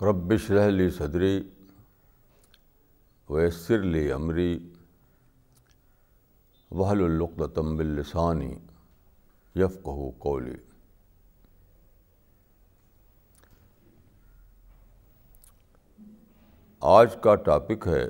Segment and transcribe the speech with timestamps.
[0.00, 1.40] ربش لی صدری
[3.30, 4.70] ویسر لی عمری
[6.70, 8.54] وحل القتم باللسانی
[9.54, 10.54] یفقہ قولی
[16.82, 18.04] آج کا ٹاپک ہے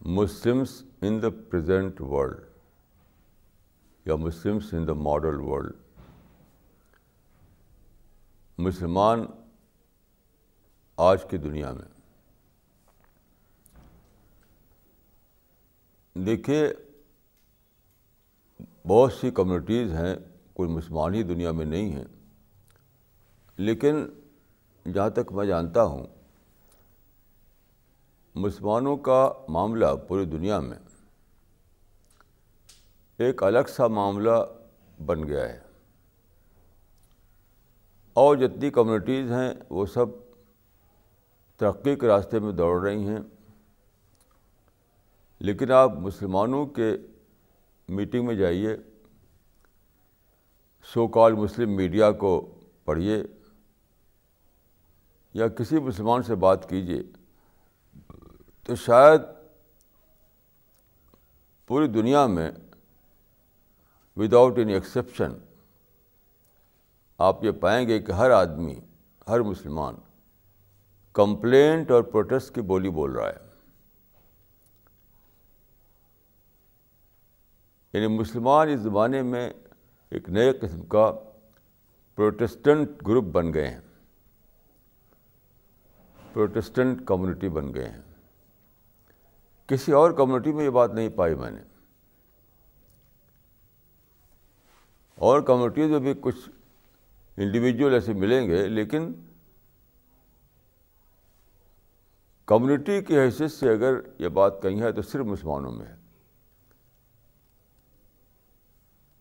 [0.00, 2.40] Muslims in the present world
[4.06, 5.72] یا Muslims in the modern world
[8.58, 9.24] مسلمان
[10.98, 11.88] آج کی دنیا میں۔
[16.14, 16.72] دیکھیے،
[18.86, 20.14] بہت سی کمیونٹیز ہیں،
[20.54, 22.04] کوئی مسلمان ہی دنیا میں نہیں ہیں،
[23.58, 24.04] لیکن
[24.92, 26.06] جہاں تک میں جانتا ہوں
[28.34, 30.78] مسلمانوں کا معاملہ پوری دنیا میں
[33.18, 34.30] ایک الگ سا معاملہ
[35.06, 35.60] بن گیا ہے۔
[38.12, 40.06] اور جتنی کمیونٹیز ہیں، وہ سب
[41.56, 43.18] ترقی کے راستے میں دوڑ رہی ہیں۔
[45.38, 46.96] لیکن آپ مسلمانوں کے
[47.88, 48.76] میٹنگ میں جائیے۔
[50.84, 53.22] سو کال مسلم میڈیا کو پڑھیے۔
[55.34, 57.19] یا کسی مسلمان سے بات کیجیے۔
[58.70, 59.20] تو شاید
[61.66, 62.50] پوری دنیا میں
[64.16, 65.32] وداؤٹ اینی ایکسیپشن
[67.18, 68.80] آپ یہ پائیں گے کہ ہر آدمی،
[69.28, 69.94] ہر مسلمان
[71.12, 73.48] کمپلینٹ اور پروٹیسٹ کی بولی بول رہا ہے۔
[77.92, 79.52] یعنی مسلمان اس زمانے میں
[80.10, 81.12] ایک نئے قسم کا
[82.14, 83.80] پروٹیسٹنٹ گروپ بن گئے ہیں۔
[86.32, 88.09] پروٹیسٹنٹ کمیونٹی بن گئے ہیں۔
[89.70, 91.62] کسی اور کمیونٹی میں یہ بات نہیں پائی میں نے۔
[95.14, 96.50] اور کمیونٹیز میں بھی کچھ
[97.36, 99.12] انڈیویجول ایسے ملیں گے، لیکن
[102.46, 105.96] کمیونٹی کی حیثیت سے اگر یہ بات کہیں ہے تو صرف مسلمانوں میں ہے۔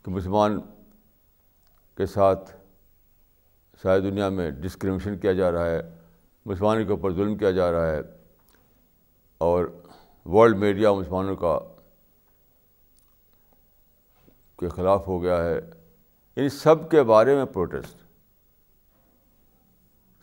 [0.04, 0.60] کہ مسلمان
[1.98, 2.56] کے ساتھ
[3.82, 5.82] ساری دنیا میں ڈسکریمنیشن کیا جا رہا ہے،
[6.46, 8.00] مسلمانوں کے اوپر ظلم کیا جا رہا ہے
[9.38, 9.66] اور
[10.26, 11.60] ورلڈ میڈیا مسلمانوں کا
[14.60, 15.60] کے خلاف ہو گیا ہے۔
[16.36, 17.98] ان سب کے بارے میں پروٹیسٹ۔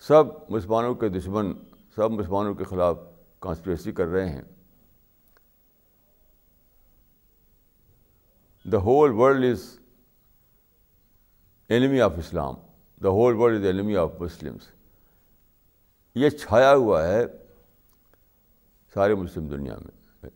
[0.01, 1.53] سب مسلمانوں کے دشمن،
[1.95, 2.99] سب مسلمانوں کے خلاف
[3.39, 4.43] کانسپریسی کر رہے ہیں۔
[8.73, 9.79] The whole world is
[11.69, 12.55] enemy of Islam
[13.03, 14.63] the whole world is enemy of Muslims
[16.15, 17.25] یہ چھایا ہوا ہے
[18.97, 20.31] سارے مسلم دنیا میں۔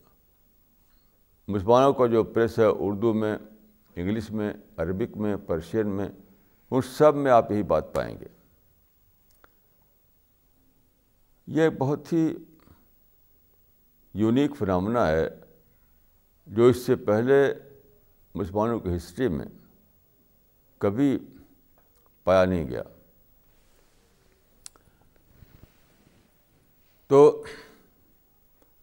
[1.48, 3.38] مسلمانوں کا جو پریس ہے اردو میں،
[3.96, 6.08] انگلش میں، عربک میں، پرشین میں،
[6.70, 8.26] ان سب میں آپ یہی بات پائیں گے۔
[11.46, 12.34] یہ بہت ہی
[14.14, 15.28] یونیک فنامنا ہے
[16.46, 17.54] جو اس سے پہلے
[18.34, 19.46] مسلمانوں کی ہسٹری میں
[20.78, 21.18] کبھی
[22.24, 22.82] پایا نہیں گیا۔
[27.06, 27.44] تو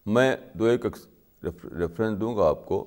[0.07, 0.85] میں دو ایک
[1.43, 2.85] ریفرنس دوں گا آپ کو۔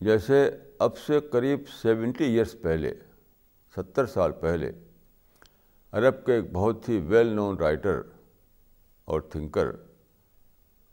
[0.00, 2.94] جیسے اب سے قریب سیونٹی ایئرس پہلے،
[3.76, 4.72] ستر سال پہلے،
[5.92, 8.00] عرب کے ایک بہت ہی ویل نون رائٹر
[9.04, 9.70] اور تھنکر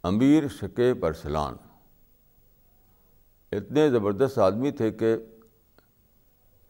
[0.04, 1.56] امیر شکیب ارسلان۔
[3.52, 5.16] اتنے زبردست آدمی تھے کہ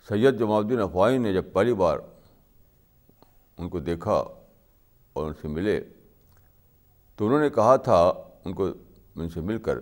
[0.09, 1.99] سید جمال الدین افوائی نے جب پہلی بار
[3.57, 4.23] ان کو دیکھا
[5.13, 5.83] اور ان سے ملے
[7.15, 8.69] تو انہوں نے کہا تھا ان کو
[9.15, 9.79] ان سے مل کر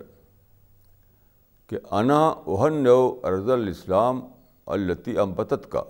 [1.66, 4.20] کہ انا اوہن نو ارض الاسلام
[4.66, 5.82] التی امبتت کا۔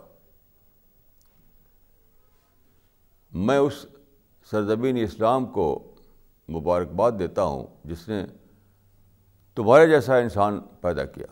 [3.33, 3.87] میں اس
[4.51, 5.95] سرزمین اسلام کو
[6.49, 8.27] مبارکباد دیتا ہوں جس نے
[9.55, 11.27] تمہارے جیسا انسان پیدا کیا۔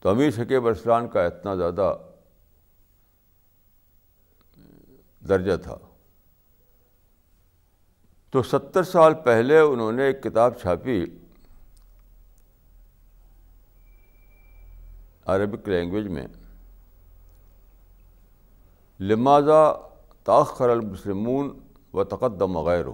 [0.00, 1.96] تو امیر شکیب ارسلان کا اتنا زیادہ
[5.28, 5.76] درجہ تھا۔
[8.30, 11.04] تو ستر سال پہلے انہوں نے ایک کتاب چھاپی۔
[15.26, 16.26] عربک لینگویج میں۔
[19.00, 19.72] لماذا
[20.24, 21.58] تاخر المسلمون
[21.92, 22.84] و تقدم غیر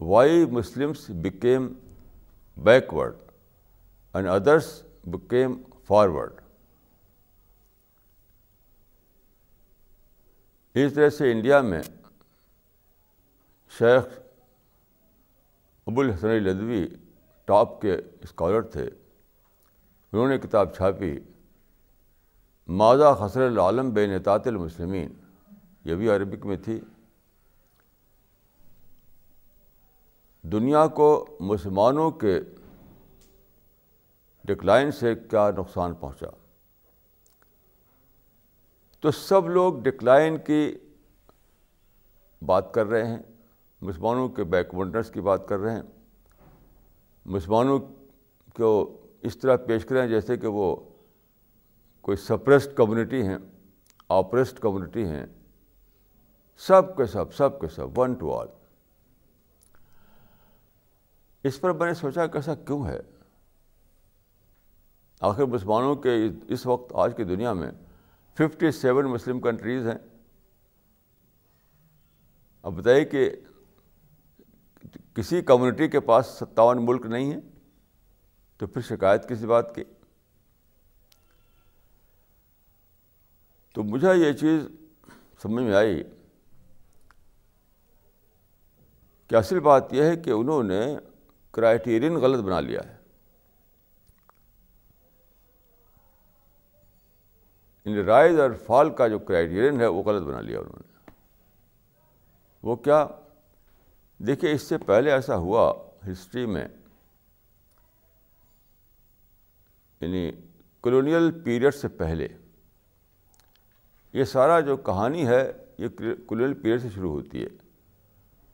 [0.00, 1.72] Y Muslims became
[2.56, 3.16] backward
[4.14, 6.32] and others became forward
[10.76, 11.82] اس طرح سے انڈیا میں
[13.78, 14.18] شیخ
[15.86, 16.88] ابو الحسن لدوی
[17.44, 18.84] ٹاپ کے اسکالر تھے۔
[20.12, 21.18] انہوں نے کتاب چھاپی۔
[22.66, 25.12] ماضا خسر العالم بے نطاط المسلمین؟
[25.84, 26.80] یہ بھی عربک میں تھی۔
[30.42, 32.40] دنیا کو مسلمانوں کے
[34.44, 36.45] ڈکلائن سے کیا نقصان پہنچا؟
[39.06, 40.78] تو سب لوگ ڈکلائن کی
[42.46, 43.18] بات کر رہے ہیں۔
[43.80, 45.82] مسلمانوں کے بیک ونڈرس کی بات کر رہے ہیں۔
[47.26, 47.78] مسلمانوں
[48.54, 50.76] کو اس طرح پیش کریں جیسے کہ وہ
[52.00, 53.38] کوئی سپریسڈ کمیونٹی ہیں
[54.08, 55.26] آپریسڈ کمیونٹی ہیں۔
[56.56, 58.46] سب کے سب سب کے سب ون ٹو آل
[61.44, 63.00] اس پر میں نے سوچا کہ ایسا کیوں ہے؟
[65.20, 67.70] آخر مسلمانوں کے اس وقت، آج کی دنیا میں
[68.38, 69.98] ففٹی سیون مسلم کنٹریز ہیں۔
[72.62, 73.30] اب بتائیے کہ
[75.14, 77.38] کسی کمیونٹی کے پاس ستاون ملک نہیں ہے
[78.58, 79.84] تو پھر شکایت کسی بات کی؟
[83.74, 84.68] تو مجھے یہ چیز
[85.42, 86.02] سمجھ میں آئی۔
[89.28, 90.96] کہ اصل بات یہ ہے کہ انہوں نے
[91.52, 92.95] کرائٹیرین غلط بنا لیا ہے۔
[97.86, 101.10] یعنی رائز اور فال کا جو کرائٹیرین ہے وہ غلط بنا لیا انہوں نے۔
[102.62, 103.06] وہ کیا؟
[104.18, 105.72] دیکھیے، اس سے پہلے ایسا ہوا
[106.12, 106.68] ہسٹری میں
[110.00, 110.32] یعنی
[110.82, 112.28] کلونیل پیریڈ سے پہلے،
[114.12, 115.88] یہ سارا جو کہانی ہے، یہ
[116.28, 117.48] کلونیل پیریڈ سے شروع ہوتی ہے۔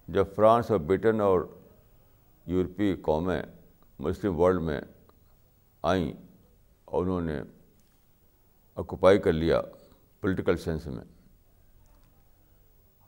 [0.09, 1.41] جب فرانس اور برٹن اور
[2.47, 3.43] یورپی قومیں
[3.99, 4.81] مسلم ورلڈ میں
[5.83, 6.13] آئیں
[6.85, 7.43] اور انہوں نے
[8.83, 9.61] آکوپائی کر لیا
[10.21, 11.05] پولیٹیکل سینس میں۔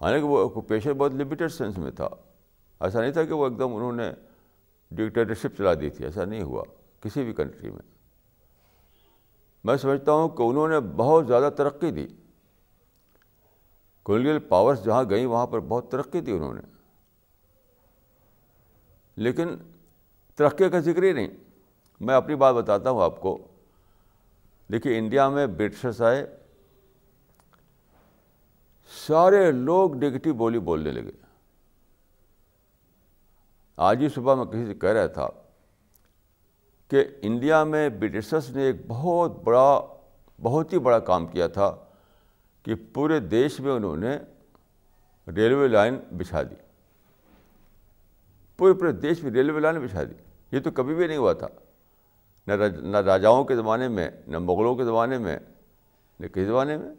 [0.00, 2.08] حالانکہ وہ آکوپیشن بہت لمیٹیڈ سینس میں تھا۔
[2.80, 4.12] ایسا نہیں تھا کہ وہ ایک دم انہوں نے
[4.90, 6.64] ڈکٹیٹرشپ چلا دی تھی، ایسا نہیں ہوا
[7.00, 7.94] کسی بھی کنٹری میں۔
[9.64, 12.06] میں سمجھتا ہوں کہ انہوں نے بہت زیادہ ترقی دی۔
[14.02, 16.60] کولونیل پاورس جہاں گئیں، وہاں پر بہت ترقی دی انہوں نے۔
[19.16, 19.48] لیکن
[20.34, 21.28] ترقی کا ذکر ہی نہیں۔
[22.00, 23.46] میں اپنی بات بتاتا ہوں آپ کو۔
[24.72, 26.36] دیکھیے انڈیا میں برٹشرس آئے،
[29.06, 31.10] سارے لوگ نگیٹو بولی بولنے لگے۔
[33.76, 35.28] آج ہی صبح میں کسی سے کہہ رہا تھا
[36.88, 39.80] کہ انڈیا میں برٹشرس نے ایک بہت بڑا،
[40.42, 41.76] بہت ہی بڑا کام کیا تھا
[42.62, 44.18] کہ پورے دیش میں انہوں نے
[45.36, 46.54] ریلوے لائن بچھا دی۔
[48.56, 50.14] پورے پورے دیش میں ریلوے لائن بچھا دی۔
[50.52, 51.48] یہ تو کبھی بھی نہیں ہوا تھا۔
[52.46, 52.52] نہ
[52.82, 55.38] نہ راجاؤں کے زمانے میں، نہ مغلوں کے زمانے میں،
[56.20, 56.94] نہ کس زمانے میں؟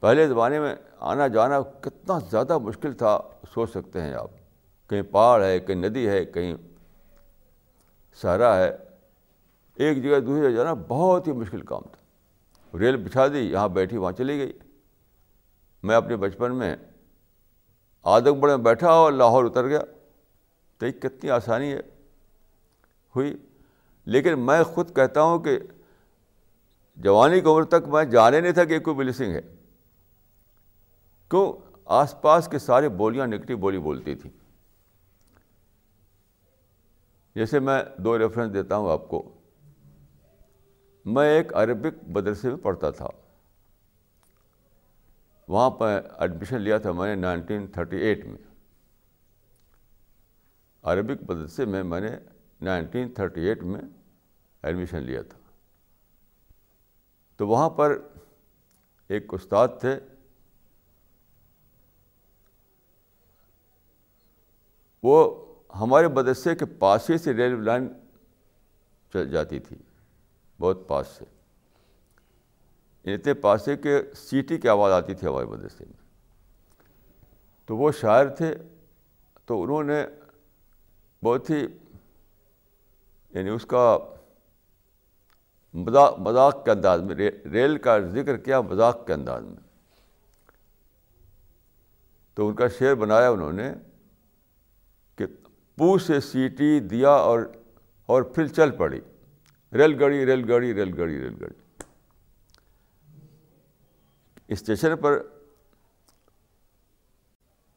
[0.00, 3.20] پہلے زمانے میں آنا جانا کتنا زیادہ مشکل تھا،
[3.54, 4.30] سوچ سکتے ہیں آپ۔
[4.90, 6.54] کہیں پہاڑ ہے، کہیں ندی ہے، کہیں
[8.14, 8.76] صحرا ہے۔
[9.74, 12.04] ایک جگہ دوسری جگہ جانا بہت ہی مشکل کام تھا۔
[12.78, 14.52] ریل بچھا دی، یہاں بیٹھی، وہاں چلی گئی۔
[15.82, 16.76] میں اپنے بچپن میں
[18.02, 19.80] آدم بڑے میں بیٹھا اور لاہور اتر گیا۔
[20.78, 21.80] تو یہ کتنی آسانی ہے۔
[23.16, 23.36] ہوئی۔
[24.04, 25.58] لیکن میں خود کہتا ہوں کہ
[26.96, 29.40] جوانی کی عمر تک میں جانے نہیں تھا کہ کوئی بلیسنگ ہے۔
[31.30, 31.52] کیوں؟
[31.84, 34.30] آس پاس کے سارے بولیاں نگیٹو بولی بولتی تھیں۔
[37.34, 39.34] جیسے میں دو ریفرنس دیتا ہوں آپ کو۔
[41.04, 43.06] میں ایک عربک مدرسے میں پڑھتا تھا۔
[45.48, 45.84] وہاں پہ
[46.18, 48.38] ایڈمیشن لیا تھا میں نے نائنٹین تھرٹی ایٹ میں۔
[50.82, 52.08] عربک مدرسے میں میں نے
[52.60, 53.80] نائنٹین تھرٹی ایٹ میں
[54.62, 55.38] ایڈمیشن لیا تھا۔
[57.36, 57.98] تو وہاں پر
[59.08, 60.00] ایک استاد تھے۔
[65.02, 65.44] وہ
[65.80, 67.88] ہمارے مدرسے کے پاس ہی سے ریلوے لائن
[69.12, 69.76] چل جاتی تھی،
[70.60, 71.24] بہت پاس سے۔
[73.14, 76.04] اتنے پاس سے کہ سیٹی کی آواز آتی تھی ہمارے مدرسے میں۔
[77.66, 78.54] تو وہ شاعر تھے۔
[79.44, 80.06] تو انہوں نے
[81.24, 81.66] بہت ہی
[83.34, 83.98] یعنی اس کا
[85.74, 87.14] مذاق مذاق کے انداز میں،
[87.52, 89.56] ریل کا ذکر کیا مذاق کے انداز میں۔
[92.34, 93.74] تو ان کا شعر بنایا انہوں نے
[95.16, 95.26] کہ
[95.76, 97.40] پو سے سیٹی دیا اور
[98.06, 99.00] اور پھر چل پڑی۔
[99.72, 101.54] ریل گاڑی ریل گاڑی ریل گاڑی ریل گاڑی۔
[104.48, 105.22] اسٹیشن پر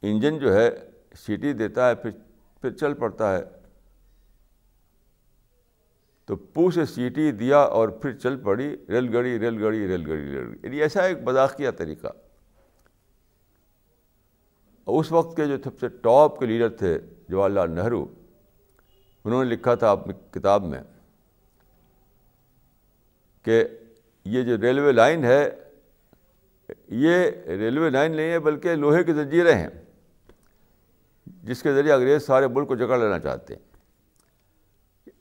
[0.01, 0.69] انجن جو ہے
[1.15, 2.11] سیٹی دیتا ہے، پھر
[2.61, 3.43] پھر چل پڑتا ہے۔
[6.27, 10.27] تو پو سے سیٹی دیا اور پھر چل پڑی ریل گاڑی ریل گاڑی ریل گاڑی
[10.27, 12.07] ریل گاڑی یعنی ایسا ایک مذاقیہ طریقہ۔
[14.87, 18.05] اس وقت کے جو سب سے ٹاپ کے لیڈر تھے، جواہر لال نہرو،
[19.25, 20.81] انہوں نے لکھا تھا اپنی کتاب میں
[23.43, 23.63] کہ
[24.25, 25.49] یہ جو ریلوے لائن ہے،
[26.87, 29.69] یہ ریلوے لائن نہیں ہے بلکہ لوہے کی زنجیریں ہیں،
[31.27, 33.61] جس کے ذریعے انگریز سارے ملک کو جکڑ لینا چاہتے ہیں۔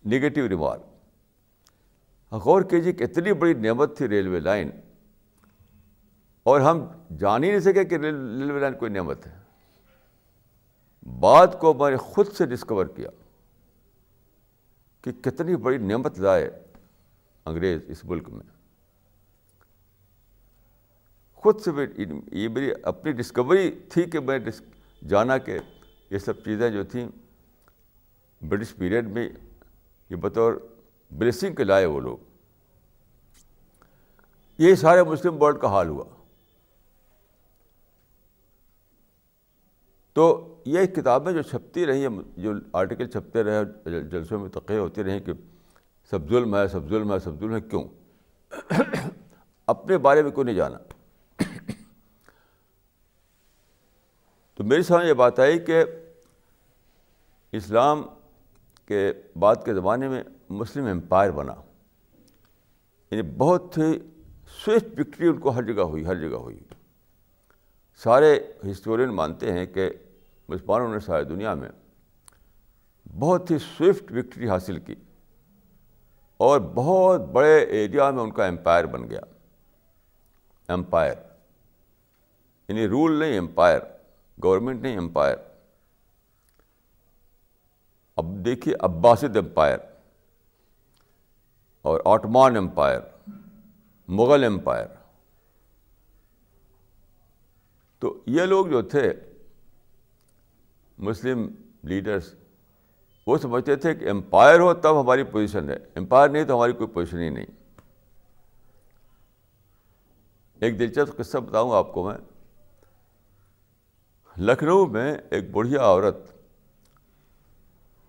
[0.06, 0.95] Negative remark.
[2.44, 4.70] غور کیجیے کہ اتنی بڑی نعمت تھی ریلوے لائن
[6.42, 6.86] اور ہم
[7.18, 9.38] جان ہی نہیں سکے کہ ریلوے لائن کوئی نعمت ہے۔
[11.20, 13.10] بات کو میں نے خود سے ڈسکور کیا
[15.02, 16.50] کہ کتنی بڑی نعمت لائے
[17.44, 18.56] انگریز اس ملک میں۔
[21.32, 21.70] خود سے
[22.32, 24.38] یہ میری اپنی ڈسکوری تھی کہ میں
[25.08, 25.58] جانا کہ
[26.10, 27.08] یہ سب چیزیں جو تھیں
[28.42, 29.28] برٹش پیریڈ میں
[30.10, 30.52] یہ بطور
[31.10, 32.25] بلیسنگ کے لائے وہ لوگ۔
[34.58, 36.04] یہ سارے مسلم ورلڈ کا حال ہوا۔
[40.12, 43.64] تو یہ کتابیں جو چھپتی رہی ہیں جو آرٹیکل چھپتے رہے
[44.02, 45.32] جلسوں میں تقریر ہوتی رہیں کہ
[46.10, 47.84] سب ظلم ہے، سب ظلم ہے، سب ظلم ہے، کیوں؟
[49.66, 50.78] اپنے بارے میں کیوں نہیں جانا؟
[54.54, 55.84] تو میری سامنے یہ بات آئی کہ
[57.52, 58.02] اسلام
[58.86, 61.54] کے بعد کے زمانے میں مسلم امپائر بنا۔
[63.10, 63.98] یعنی بہت ہی
[64.64, 66.58] سوئفٹ وکٹری ان کو ہر جگہ ہوئی، ہر جگہ ہوئی۔
[68.02, 69.90] سارے ہسٹورین مانتے ہیں کہ
[70.48, 71.68] مسلمانوں نے ساری دنیا میں
[73.18, 74.94] بہت ہی سوئفٹ وکٹری حاصل کی
[76.36, 79.20] اور بہت بڑے ایریا میں ان کا امپائر بن گیا۔
[80.68, 81.14] امپائر
[82.68, 83.80] یعنی رول نہیں، امپائر،
[84.42, 85.36] گورنمنٹ نہیں، امپائر۔
[88.16, 89.78] اب دیکھیے عباسد امپائر
[91.82, 93.00] اور آٹمان امپائر۔
[94.08, 94.86] مغل امپائر۔
[97.98, 99.12] تو یہ لوگ جو تھے،
[100.98, 102.34] مسلم لیڈرس
[103.26, 106.88] وہ سمجھتے تھے کہ امپائر ہو تب ہماری پوزیشن ہے۔ امپائر نہیں تو ہماری کوئی
[106.88, 107.46] پوزیشن ہی نہیں۔
[110.60, 112.18] ایک دلچسپ قصہ بتاؤں آپ کو میں۔
[114.38, 116.16] لکھنؤ میں ایک بڑھیا عورت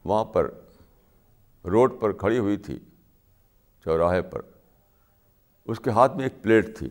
[0.03, 0.51] وہاں پر
[1.65, 2.79] روڈ پر کھڑی ہوئی تھی،
[3.83, 4.41] چوراہے پر۔
[5.67, 6.89] اس کے ہاتھ میں ایک پلیٹ تھی۔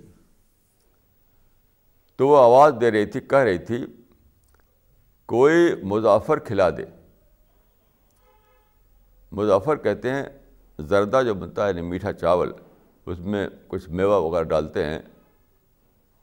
[2.17, 3.87] تو وہ آواز دے رہی تھی، کہہ رہی تھی،
[5.27, 6.85] کوئی مظافر کھلا دے۔
[9.33, 10.23] مظافر کہتے ہیں،
[10.79, 12.53] زردہ جو بنتا ہے یعنی میٹھا چاول،
[13.07, 14.99] اس میں کچھ میوہ وغیرہ ڈالتے ہیں۔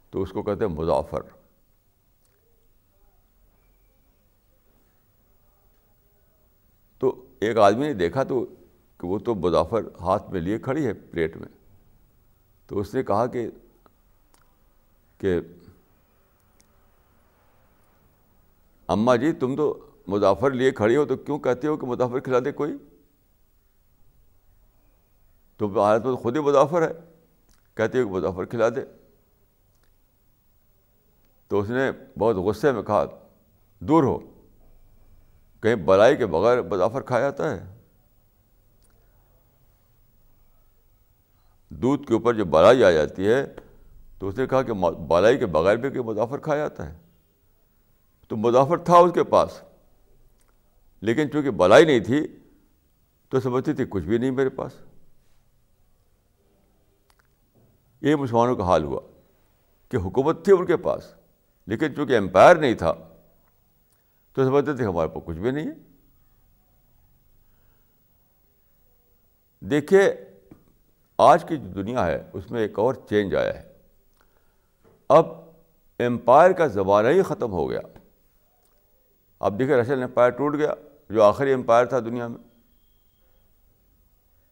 [0.10, 1.20] تو اس کو کہتے ہیں مظافر
[7.00, 8.46] تو ایک آدمی نے دیکھا تو
[8.98, 11.63] کہ وہ تو مظافر ہاتھ میں لیے کھڑی ہے پلیٹ میں۔
[12.68, 13.50] تو اس نے کہا کہ
[15.18, 15.40] کہ
[18.90, 19.74] اماں جی تم تو
[20.08, 22.78] مظافر لیے کھڑی ہو، تو کیوں کہتے ہو کہ مظافر کھلا دے کوئی؟
[25.60, 26.94] تو حالت میں خود ہی مظافر ہے،
[27.78, 28.82] کہتے ہو کہ مظافر کھلا دے
[31.52, 33.06] تو اس نے بہت غصے میں کہا،
[33.82, 34.18] دور ہو،
[35.64, 37.66] کہیں بلائی کے بغیر مظافر کھایا جاتا ہے۔
[41.82, 43.46] دودھ کے اوپر جو بلائی آ جاتی ہے،
[44.20, 44.74] تو اس نے کہا کہ
[45.08, 46.98] بالائی کے بغیر بھی کہ مظافر کھایا جاتا ہے۔
[48.28, 49.62] تو مظافر تھا اس کے پاس،
[51.02, 52.28] لیکن چونکہ بلائی نہیں تھی،
[53.30, 54.72] تو سمجھتی تھی کچھ بھی نہیں میرے پاس۔
[58.02, 59.02] یہ مسلمانوں کا حال ہوا
[59.90, 61.14] کہ حکومت تھی ان کے پاس،
[61.68, 62.94] لیکن چونکہ امپائر نہیں تھا،
[64.34, 65.74] تو سمجھتے تھے ہمارے پاس کچھ بھی نہیں ہے۔
[69.60, 70.14] دیکھیے
[71.18, 73.74] آج کی جو دنیا ہے، اس میں ایک اور چینج آیا ہے۔
[75.10, 75.26] اب
[76.00, 77.80] امپائر کا زمانہ ہی ختم ہو گیا۔
[79.40, 80.74] اب دیکھیں رشین امپائر ٹوٹ گیا،
[81.10, 82.38] جو آخری امپائر تھا دنیا میں۔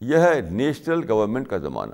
[0.02, 1.94] یہ ہے نیشنل گورنمنٹ کا زمانہ۔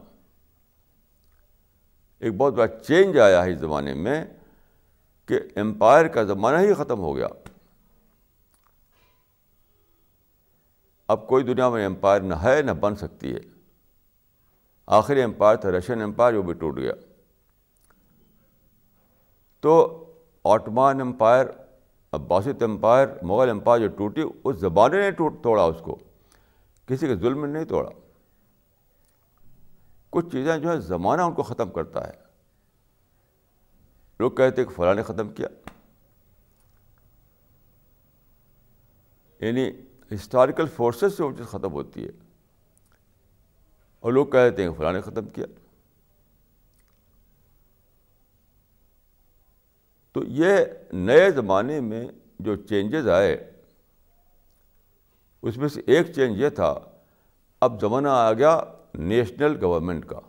[2.19, 4.25] ایک بہت بڑا چینج آیا ہے اس زمانے میں
[5.25, 7.27] کہ امپائر کا زمانہ ہی ختم ہو گیا۔
[11.07, 13.56] اب کوئی دنیا میں امپائر نہ ہے، نہ بن سکتی ہے۔
[14.87, 16.93] آخری امپائر تھا، رشین امپائر وہ بھی ٹوٹ گیا۔
[19.59, 20.03] تو
[20.43, 21.45] Ottoman empire
[22.11, 25.97] Abbasid empire, Mughal empire جو ٹوٹی، اس زمانے نے ٹوٹ، توڑا اس کو۔
[26.85, 27.89] کسی کے ظلم نے نہیں توڑا۔
[30.09, 32.13] کچھ چیزیں جو ہے زمانہ ان کو ختم کرتا ہے۔
[34.19, 35.47] لوگ کہتے کہ فلاں نے ختم کیا۔
[39.39, 39.71] یعنی
[40.13, 42.26] ہسٹوریکل فورسز سے وہ چیز ختم ہوتی ہے۔
[44.07, 45.45] اور لوگ کہتے ہیں فلاں نے ختم کیا۔
[50.11, 50.57] تو یہ
[50.93, 52.07] نئے زمانے میں
[52.39, 53.51] جو چینجز آئے،
[55.41, 56.79] اس میں سے ایک چینج یہ تھا،
[57.61, 58.61] اب زمانہ آ گیا
[58.93, 60.19] نیشنل گورنمنٹ کا۔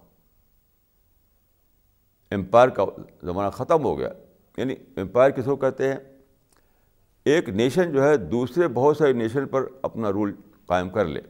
[2.30, 2.84] امپائر کا
[3.22, 4.10] زمانہ ختم ہو گیا۔
[4.56, 5.98] یعنی امپائر کس کو کہتے ہیں؟
[7.24, 10.34] ایک نیشن جو ہے، دوسرے بہت سارے نیشن پر اپنا رول
[10.66, 11.20] قائم کر لے۔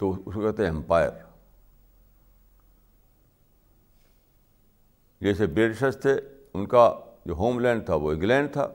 [0.00, 1.10] تو اس کو کہتے ہیں امپائر
[5.20, 6.20] جیسے برٹشرس تھے
[6.54, 6.92] ان کا
[7.26, 8.68] جو ہوم لینڈ تھا وہ انگلینڈ تھا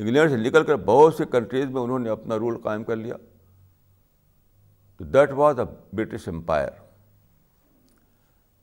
[0.00, 3.16] انگلینڈ سے نکل کر بہت سے کنٹریز میں انہوں نے اپنا رول قائم کر لیا
[5.00, 6.70] تو that was a British empire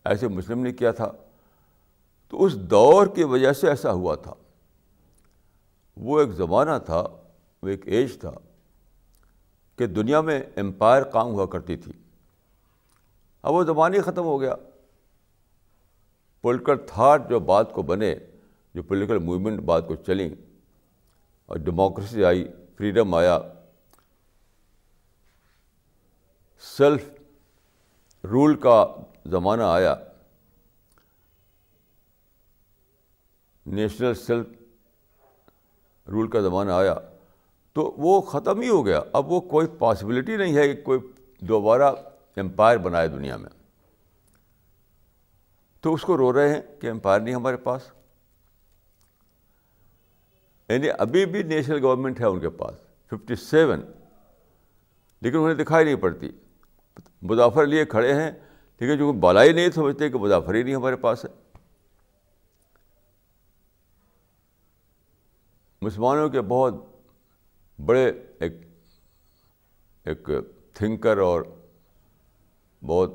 [0.05, 1.11] ایسے مسلم نے کیا تھا
[2.29, 4.33] تو اس دور کی وجہ سے ایسا ہوا تھا
[5.97, 7.03] وہ ایک زمانہ تھا
[7.63, 8.31] وہ ایک ایج تھا
[9.77, 11.91] کہ دنیا میں امپائر کام ہوا کرتی تھی۔
[13.41, 14.55] اب وہ زمانہ ہی ختم ہو گیا۔
[16.41, 18.15] پولیٹیکل تھاٹ جو بات کو بنے،
[18.73, 20.29] جو پولیٹیکل موومنٹ بات کو چلیں
[21.45, 23.39] اور ڈیموکریسی آئی، فریڈم آیا۔
[26.59, 27.09] سیلف
[28.23, 28.85] رول کا
[29.25, 29.95] زمانہ آیا۔
[33.65, 34.47] نیشنل سیلف
[36.07, 36.95] رول کا زمانہ آیا۔
[37.77, 40.99] تو وہ ختم ہی ہو گیا۔ اب وہ کوئی پاسبلٹی نہیں ہے کہ کوئی
[41.39, 41.93] دوبارہ
[42.37, 43.49] امپائر بنائے دنیا میں۔
[45.81, 47.81] تو اس کو رو رہے ہیں کہ امپائر نہیں ہمارے پاس۔
[50.69, 52.75] یعنی ابھی بھی نیشنل گورنمنٹ ہے ان کے پاس
[53.07, 53.81] ففٹی سیون
[55.21, 56.29] لیکن انہیں دکھائی نہیں پڑتی۔
[57.21, 58.31] مظافر لیے کھڑے ہیں،
[58.79, 61.57] لیکن جو بالا ہی نہیں سمجھتے کہ مظافر ہی نہیں ہمارے پاس ہے۔
[65.81, 66.73] مسلمانوں کے بہت
[67.85, 68.53] بڑے ایک
[70.03, 70.29] ایک
[70.73, 71.41] تھنکر اور
[72.85, 73.11] بہت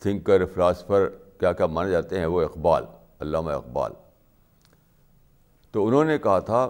[0.00, 1.08] تھنکر، فلاسفر
[1.40, 2.84] کیا کیا مانے جاتے ہیں وہ اقبال،
[3.20, 3.92] علامہ اقبال۔
[5.70, 6.68] تو انہوں نے کہا تھا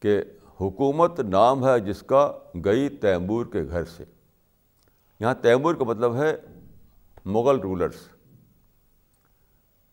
[0.00, 0.22] کہ
[0.60, 2.32] حکومت نام ہے جس کا
[2.64, 4.04] گئی تیمور کے گھر سے۔
[5.20, 6.36] یہاں تیمور کا مطلب ہے
[7.24, 8.08] مغل رولرس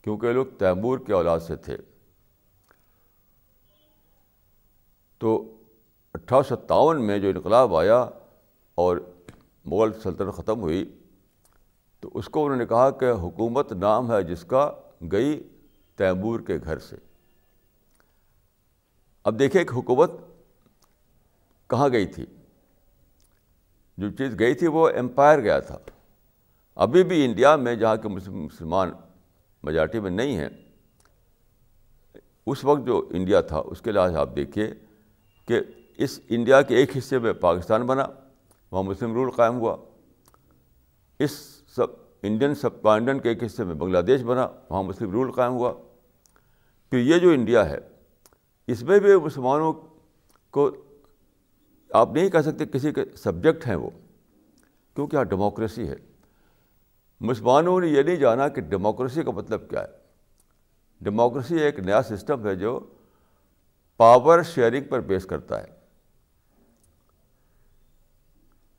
[0.01, 1.77] کیونکہ لوگ تیمور کے اولاد سے تھے۔
[5.17, 5.56] تو
[6.13, 8.09] اٹھارہ ستاون میں جو انقلاب آیا
[8.75, 8.97] اور
[9.65, 10.99] مغل سلطنت ختم ہوئی،
[11.99, 14.71] تو اس کو انہوں نے کہا کہ حکومت نام ہے جس کا
[15.11, 15.49] گئی
[15.95, 16.95] تیمور کے گھر سے۔
[19.23, 20.11] اب دیکھیں کہ حکومت
[21.67, 22.25] کہاں گئی تھی۔
[23.97, 25.77] جو چیز گئی تھی وہ امپائر گیا تھا۔
[26.75, 28.91] ابھی بھی انڈیا میں جہاں کے مسلمان
[29.63, 30.49] میجارٹی میں نہیں ہیں،
[32.45, 34.73] اس وقت جو انڈیا تھا، اس کے لحاظ آپ دیکھیے
[35.45, 35.59] کہ
[35.97, 38.05] اس انڈیا کے ایک حصے میں پاکستان بنا،
[38.71, 39.77] وہاں مسلم رول قائم ہوا۔
[41.19, 41.31] اس
[41.75, 41.87] سب
[42.23, 45.73] انڈین سب کانٹینٹ کے ایک حصے میں بنگلہ دیش بنا، وہاں مسلم رول قائم ہوا۔
[46.89, 47.77] پھر یہ جو انڈیا ہے،
[48.67, 49.73] اس میں بھی مسلمانوں
[50.51, 50.71] کو
[51.91, 53.89] آپ نہیں کہہ سکتے کسی کے سبجیکٹ ہیں وہ،
[54.95, 55.95] کیونکہ یہاں ڈیموکریسی ہے۔
[57.19, 59.87] مسلمانوں نے یہ نہیں جانا کہ ڈیموکریسی کا مطلب کیا ہے۔
[61.01, 62.79] ڈیموکریسی ایک نیا سسٹم ہے جو
[63.97, 65.76] پاور شیئرنگ پر بیس کرتا ہے۔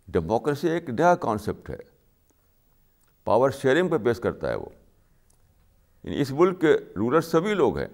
[0.08, 1.76] ڈیموکریسی ایک نیا کانسیپٹ ہے۔
[3.24, 4.66] پاور شیئرنگ پر بیس کرتا ہے وہ۔
[6.04, 7.86] یعنی اس ملک کے رولر سبھی لوگ ہیں۔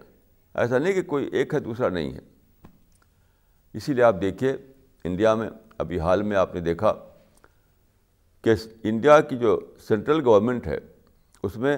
[0.55, 2.19] ایسا نہیں کہ کوئی ایک ہے، دوسرا نہیں ہے۔
[3.73, 4.57] اسی لیے آپ دیکھیے،
[5.05, 6.95] انڈیا میں، ابھی حال میں آپ نے دیکھا
[8.43, 10.79] کہ انڈیا کی جو سینٹرل گورنمنٹ ہے،
[11.43, 11.77] اس میں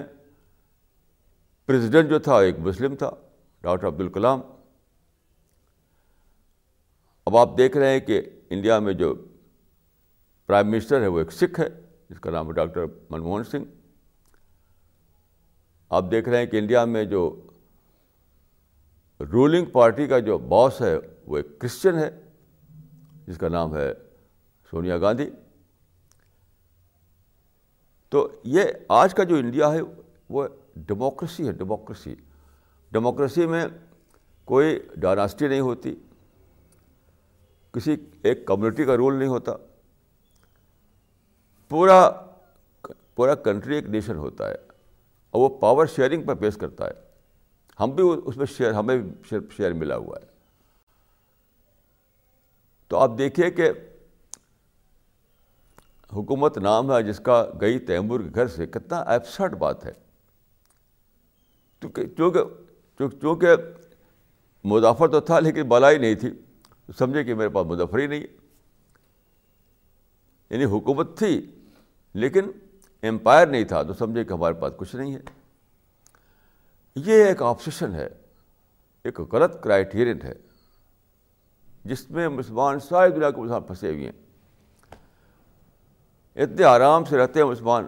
[1.65, 3.11] پریزیڈنٹ جو تھا، ایک مسلم تھا،
[3.61, 4.41] ڈاکٹر عبدالکلام
[7.25, 9.15] اب آپ دیکھ رہے ہیں کہ انڈیا میں جو
[10.47, 11.67] پرائم منسٹر ہے وہ ایک سکھ ہے،
[12.09, 13.65] جس کا نام ہے ڈاکٹر منموہن سنگھ۔
[15.89, 17.47] آپ دیکھ رہے ہیں کہ انڈیا میں جو
[19.19, 20.95] رولنگ پارٹی کا جو باس ہے،
[21.27, 22.09] وہ ایک کرسچن ہے،
[23.27, 23.93] جس کا نام ہے
[24.71, 25.29] سونیا گاندھی۔
[28.09, 29.79] تو یہ آج کا جو انڈیا ہے،
[30.29, 32.15] وہ ڈیموکریسی ہے ڈیموکریسی
[32.91, 33.65] ڈیموکریسی میں
[34.45, 35.95] کوئی ڈائناسٹی نہیں ہوتی،
[37.71, 39.51] کسی ایک کمیونٹی کا رول نہیں ہوتا۔
[41.69, 42.11] پورا
[43.15, 44.55] پورا کنٹری ایک نیشن ہوتا ہے
[45.29, 46.91] اور وہ پاور شیئرنگ پر پیش کرتا ہے۔
[47.79, 50.25] ہم بھی اس میں شیئر ہمیں بھی شیئر ملا ہوا ہے۔
[52.87, 53.71] تو آپ دیکھیے کہ
[56.13, 59.91] حکومت نام ہے جس کا گئی تیمور کے گھر سے کتنا ایپسٹ بات ہے۔
[61.81, 62.43] چونکہ
[63.21, 63.47] چونکہ
[64.63, 66.29] مضافر تو تھا لیکن بلائی نہیں تھی۔
[66.97, 68.23] سمجھے کہ میرے پاس مظفر ہی نہیں
[70.49, 71.56] یعنی حکومت تھی۔
[72.13, 72.51] لیکن
[73.03, 75.19] امپائر نہیں تھا تو سمجھے کہ ہمارے پاس کچھ نہیں ہے۔
[76.95, 78.09] یہ ایک آپشن ہے،
[79.03, 80.33] ایک غلط کرائٹیرین ہے،
[81.85, 84.25] جس میں مسلمان ساری دنیا کے مسلمان پھنسے ہوئے ہیں۔
[86.35, 87.85] اتنے آرام سے رہتے ہیں مسلمان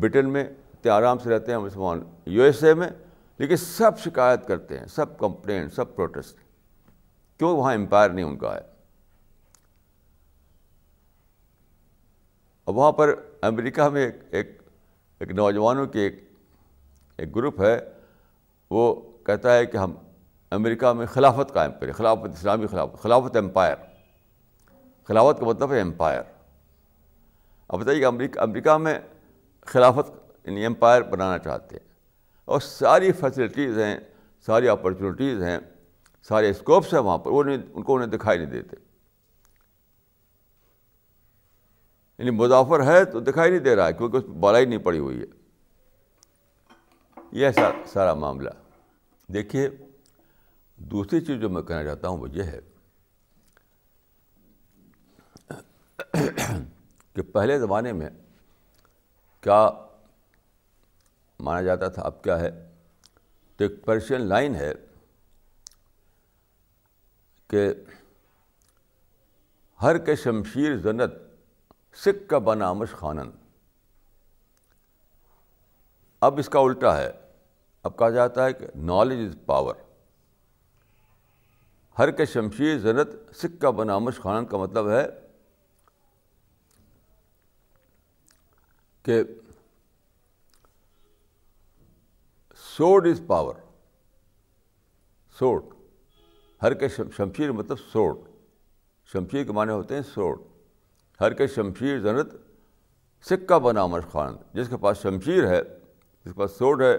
[0.00, 2.88] برٹن میں، اتنے آرام سے رہتے ہیں مسلمان یو ایس اے میں،
[3.38, 6.36] لیکن سب شکایت کرتے ہیں، سب کمپلین، سب پروٹیسٹ۔
[7.38, 8.73] کیوں وہاں امپائر نہیں ان کا ہے؟
[12.64, 14.62] اور وہاں پر امریکہ میں ایک ایک
[15.18, 16.32] ایک نوجوانوں کی ایک
[17.18, 17.80] ایک گروپ ہے،
[18.70, 18.94] وہ
[19.26, 19.94] کہتا ہے کہ ہم
[20.50, 23.76] امریکہ میں خلافت قائم کریں، خلافت اسلامی خلافت خلافت امپائر۔
[25.04, 26.22] خلافت کا مطلب ہے امپائر۔
[27.68, 29.00] اب بتائیے کہ امریکہ امریکہ میں
[29.66, 30.10] خلافت
[30.46, 31.88] یعنی امپائر بنانا چاہتے ہیں۔
[32.44, 33.98] اور ساری فیسلٹیز ہیں،
[34.46, 35.58] ساری اپرچونیٹیز ہیں،
[36.28, 38.76] سارے اسکوپس ہیں وہاں پر، وہ نہیں ان کو انہیں دکھائی نہیں دیتے۔
[42.24, 45.20] یعنی مظافر ہے تو دکھائی نہیں دے رہا ہے کیونکہ اس بالائی نہیں پڑی ہوئی
[45.20, 45.26] ہے۔
[47.32, 47.48] یہ
[47.86, 48.50] سارا معاملہ۔
[49.32, 49.70] دیکھیے،
[50.76, 52.60] دوسری چیز جو میں کہنا چاہتا ہوں وہ یہ ہے
[57.14, 58.10] کہ پہلے زمانے میں
[59.40, 59.70] کیا
[61.40, 62.50] مانا جاتا تھا؟ اب کیا ہے؟
[63.56, 64.72] تو ایک پرشین لائن ہے
[67.48, 67.72] کہ
[69.82, 71.14] ہر کے شمشیر زنت
[71.94, 73.30] سکھ کا بنامش خانن۔
[76.20, 77.12] اب اس کا الٹا ہے۔
[77.82, 79.74] اب کہا جاتا ہے کہ نالج از پاور
[81.98, 85.06] ہر کے شمشیر زنت سکھ کا بنامش خانن کا مطلب ہے
[89.02, 89.22] کہ
[92.56, 93.54] سوڈ از پاور
[95.38, 95.64] سوڈ
[96.62, 98.18] ہر کے شمشیر مطلب سوڈ
[99.12, 100.42] شمشیر کے معنی ہوتے ہیں سوڈ
[101.20, 102.26] ہر کے شمشیر زنت
[103.24, 105.62] سکہ بنا مش خان جس کے پاس شمشیر ہے،
[106.24, 106.98] جس کے پاس سوڈ ہے،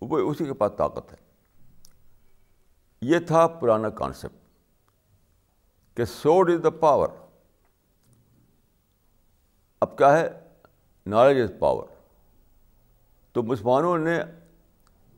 [0.00, 1.16] وہ اسی کے پاس طاقت ہے۔
[3.02, 4.36] یہ تھا پرانا کانسیپٹ
[5.96, 7.08] کہ سوڈ از دا پاور
[9.80, 10.40] اب کیا ہے؟
[11.06, 11.84] نالج از پاور
[13.32, 14.22] تو مسلمانوں نے،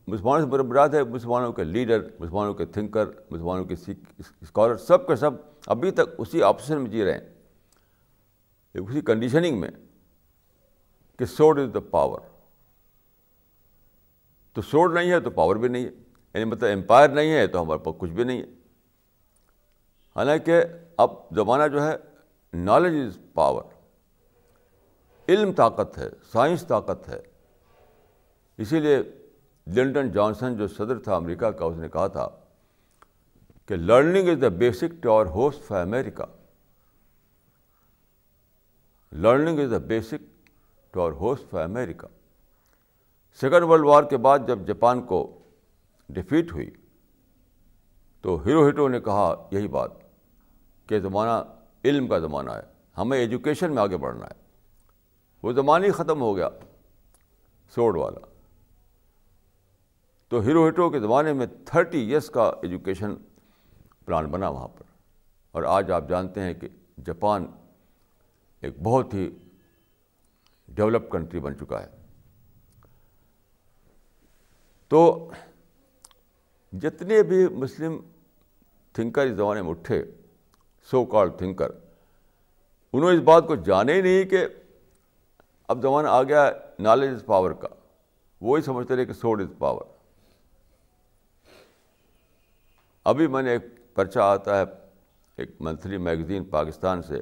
[0.06, 3.74] مسلمانوں سے بربراد ہے، مسلمانوں کے لیڈر مسلمانوں کے تھنکر مسلمانوں کے
[4.18, 5.30] اسکالر سب کے سب
[5.66, 7.35] ابھی تک اسی آپشن میں جی رہے ہیں۔
[8.80, 9.68] اسی کنڈیشننگ میں
[11.16, 12.20] کہ سوڈ از دا پاور
[14.52, 15.90] تو سوڈ نہیں ہے تو پاور بھی نہیں ہے.
[16.34, 18.46] یعنی مطلب امپائر نہیں ہے تو ہمارے پاس کچھ بھی نہیں ہے.
[20.16, 20.62] حالانکہ
[20.96, 21.96] اب زمانہ جو ہے
[22.52, 23.62] نالج از پاور
[25.28, 27.20] علم طاقت ہے سائنس طاقت ہے.
[28.56, 28.98] اسی لیے
[29.66, 32.28] لنڈن جانسن جو صدر تھا امریکہ کا، اس نے کہا تھا
[33.66, 36.24] کہ learning is the basic to our host for America
[39.16, 40.46] learning is the basic
[40.90, 42.08] to our host for America
[43.40, 45.38] second world war کے بعد جب جاپان کو
[46.08, 46.70] ڈیفیٹ ہوئی،
[48.20, 49.90] تو ہیرو ہیٹو نے کہا یہی بات
[50.86, 51.44] کہ زمانہ
[51.84, 52.62] علم کا زمانہ ہے،
[52.98, 54.40] ہمیں ایجوکیشن میں آگے بڑھنا ہے۔
[55.42, 56.48] وہ زمانہ ہی ختم ہو گیا
[57.74, 58.26] سوڈ والا۔
[60.28, 63.14] تو ہیرو ہیٹو کے زمانے میں تھرٹی ایئرس کا ایجوکیشن
[64.04, 64.82] پلان بنا وہاں پر۔
[65.52, 66.68] اور آج آپ جانتے ہیں کہ
[67.04, 67.46] جاپان
[68.66, 69.30] ایک بہت ہی
[70.68, 71.88] ڈیولپ کنٹری بن چکا ہے۔
[74.88, 75.30] تو
[76.72, 77.98] جتنے بھی مسلم
[78.92, 80.04] تھنکر اس زمانے میں اٹھے
[80.90, 81.70] سو کال تھنکر
[82.92, 84.46] انہوں نے اس بات کو جانے ہی نہیں کہ
[85.68, 87.68] اب زمانہ آ گیا نالج از پاور کا۔
[88.40, 89.84] وہی سمجھتے رہے کہ سوڈ از پاور
[93.04, 94.64] ابھی میں نے ایک پرچہ آتا ہے
[95.36, 97.20] ایک منتھلی میگزین پاکستان سے۔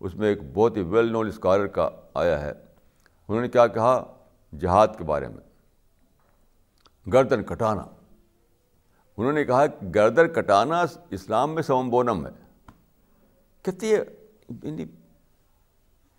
[0.00, 2.52] اس میں ایک بہت ہی ویل نون اسکالر کا آیا ہے۔
[3.28, 4.16] انہوں نے کیا کہا؟
[4.58, 5.46] جہاد کے بارے میں۔
[7.10, 7.84] گردن کٹانا۔
[9.16, 12.30] انہوں نے کہا کہ گردن کٹانا اسلام میں سوم بونم ہے۔
[13.62, 13.98] کہتی ہے
[14.62, 14.84] یعنی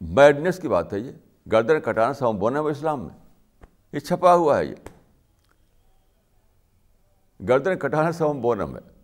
[0.02, 1.12] بیڈنس کی بات ہے یہ۔
[1.52, 3.16] گردن کٹانا سوم بونم ہے اسلام میں۔
[3.94, 4.76] یہ چھپا ہوا ہے یہ۔
[7.48, 8.97] گردن کٹانا سوم بونم ہے۔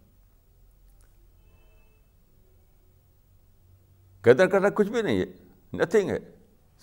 [4.25, 5.25] گدر کرنا کچھ بھی نہیں ہے
[5.73, 6.19] نتھنگ ہے۔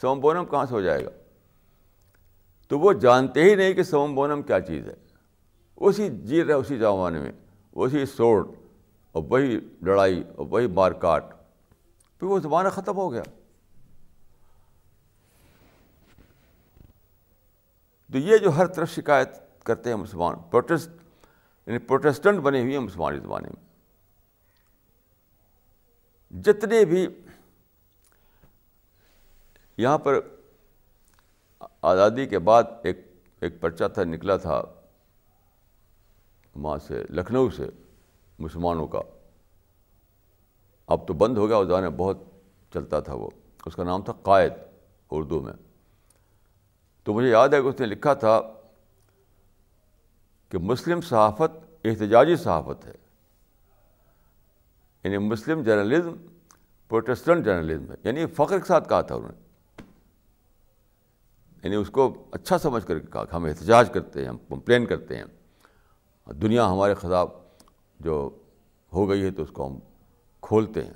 [0.00, 1.10] سوم بونم کہاں سے ہو جائے گا؟
[2.68, 4.94] تو وہ جانتے ہی نہیں کہ سوم بونم کیا چیز ہے۔
[5.76, 7.32] اسی جی رہے اسی زمانے میں،
[7.72, 8.48] اسی سوڑ
[9.12, 11.24] اور وہی لڑائی اور وہی مار کاٹ۔
[12.18, 13.22] پھر وہ زمانہ ختم ہو گیا۔
[18.12, 19.28] تو یہ جو ہر طرف شکایت
[19.64, 20.90] کرتے ہیں مسلمان، پروٹیسٹ
[21.66, 23.70] یعنی پروٹیسٹنٹ بنے ہوئے ہیں مسلمان زمانے میں۔
[26.42, 27.06] جتنے بھی
[29.80, 30.20] یہاں پر
[31.82, 32.98] آزادی کے بعد ایک
[33.40, 34.62] ایک پرچہ تھا، نکلا تھا
[36.54, 37.66] وہاں سے، لکھنؤ سے
[38.38, 39.00] مسلمانوں کا۔
[40.86, 42.18] اب تو بند ہو گیا، اس میں بہت
[42.74, 43.30] چلتا تھا وہ۔
[43.66, 44.52] اس کا نام تھا قائد،
[45.10, 45.52] اردو میں۔
[47.04, 48.40] تو مجھے یاد ہے کہ اس نے لکھا تھا
[50.48, 52.94] کہ مسلم صحافت احتجاجی صحافت ہے۔
[55.04, 56.16] یعنی مسلم جرنلزم،
[56.88, 59.49] پروٹیسٹنٹ جرنلزم ہے۔ یعنی فخر کے ساتھ کہا تھا انہوں نے۔
[61.62, 64.86] یعنی اس کو اچھا سمجھ کر کے کہا کہ ہم احتجاج کرتے ہیں، ہم کمپلین
[64.86, 65.24] کرتے ہیں۔
[66.32, 67.34] دنیا ہمارے خلاف
[68.00, 68.38] جو
[68.92, 69.78] ہو گئی ہے تو اس کو ہم
[70.40, 70.92] کھولتے ہیں۔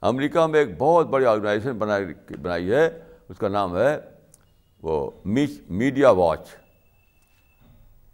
[0.00, 2.04] امریکہ میں ایک بہت بڑی آرگنائزیشن بنائی
[2.42, 3.98] بنائی ہے، اس کا نام ہے
[4.82, 5.10] وہ
[5.68, 6.48] میڈیا واچ۔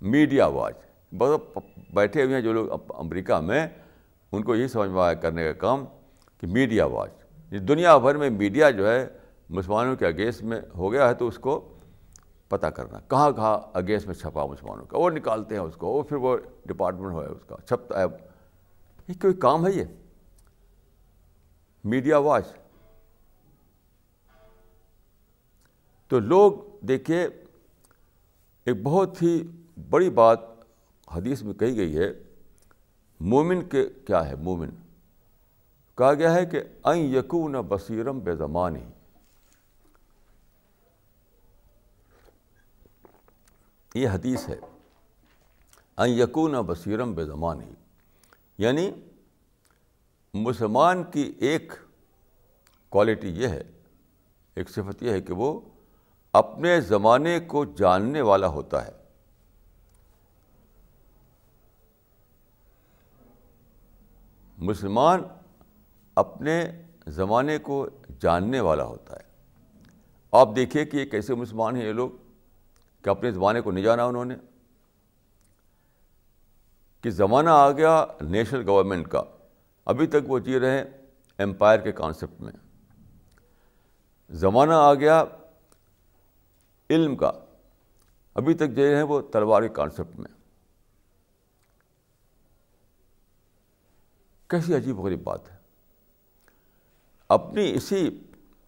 [0.00, 0.76] Media watch.
[1.18, 1.59] بہت
[1.94, 3.66] بیٹھے ہوئے ہیں جو لوگ امریکہ میں،
[4.32, 5.85] ان کو یہی سمجھ میں آیا کرنے کا کام
[6.40, 7.11] کہ میڈیا واچ۔
[7.50, 9.09] دنیا بھر میں میڈیا جو ہے
[9.50, 11.72] مسلمانوں کے اگینسٹ میں ہو گیا ہے تو اس کو
[12.48, 16.02] پتہ کرنا، کہاں کہاں اگینسٹ میں چھپا مسلمانوں کا، وہ نکالتے ہیں اس کو، وہ
[16.02, 18.04] پھر وہ ڈپارٹمنٹ ہو ہے اس کا چھپتا ہے۔
[19.09, 19.85] یہ کوئی کام ہے یہ؟
[21.85, 22.46] Media watch.
[26.09, 27.28] تو لوگ دیکھیے،
[28.64, 29.48] ایک بہت ہی
[29.90, 30.38] بڑی بات
[31.16, 32.12] حدیث میں کہی گئی ہے،
[33.20, 34.68] مومن کے کیا ہے؟ مومن۔
[35.98, 38.85] کہا گیا ہے کہ این یقون بصیرم بے زمانی۔
[43.94, 44.56] یہ حدیث ہے۔
[45.96, 47.64] این یقون بصیرم بے زمانی۔
[48.59, 48.90] یعنی
[50.35, 51.72] مسلمان کی ایک
[52.88, 53.62] کوالٹی یہ ہے،
[54.54, 55.61] ایک صفت یہ ہے کہ وہ
[56.32, 58.92] اپنے زمانے کو جاننے والا ہوتا ہے۔
[64.59, 65.22] مسلمان
[66.16, 67.88] اپنے زمانے کو
[68.20, 69.20] جاننے والا ہوتا ہے۔
[70.33, 72.11] آپ دیکھیے کہ یہ کیسے مسلمان ہیں یہ لوگ
[73.02, 74.35] کہ اپنے زمانے کو نہیں جانا انہوں نے۔
[77.00, 79.22] کہ زمانہ آ گیا نیشنل گورنمنٹ کا،
[79.85, 80.85] ابھی تک وہ جی رہے ہیں
[81.38, 82.52] امپائر کے کانسیپٹ میں۔
[84.31, 85.24] زمانہ آ گیا
[86.90, 87.33] علم کا،
[88.35, 90.31] ابھی تک جی رہے ہیں وہ تلوار کے کانسیپٹ میں۔
[94.46, 95.55] کیسی عجیب غریب بات ہے۔
[97.28, 98.20] اپنی اسی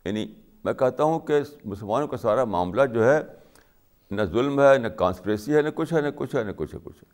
[0.04, 0.26] یعنی
[0.64, 3.18] میں کہتا ہوں کہ مسلمانوں کا سارا معاملہ جو ہے،
[4.10, 6.80] نہ ظلم ہے، نہ کانسپریسی ہے، نہ کچھ ہے، نہ کچھ ہے، نہ کچھ ہے
[6.84, 7.10] کچھ ہے۔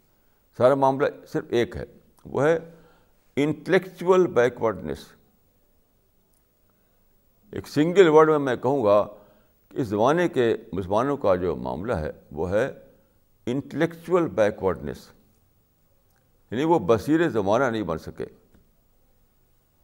[0.57, 1.85] سارا معاملہ صرف ایک ہے،
[2.25, 2.59] وہ ہے
[3.37, 4.99] انٹلیکچوئل بیکورڈنیس
[7.53, 9.07] ایک سنگل ورڈ میں میں کہوں گا
[9.69, 12.73] کہ اس زمانے کے مسلمانوں کا جو معاملہ ہے، وہ ہے
[13.47, 15.09] انٹلیکچوئل بیکورڈنیس
[16.51, 18.27] یعنی وہ بصیر زمانہ نہیں بن سکے۔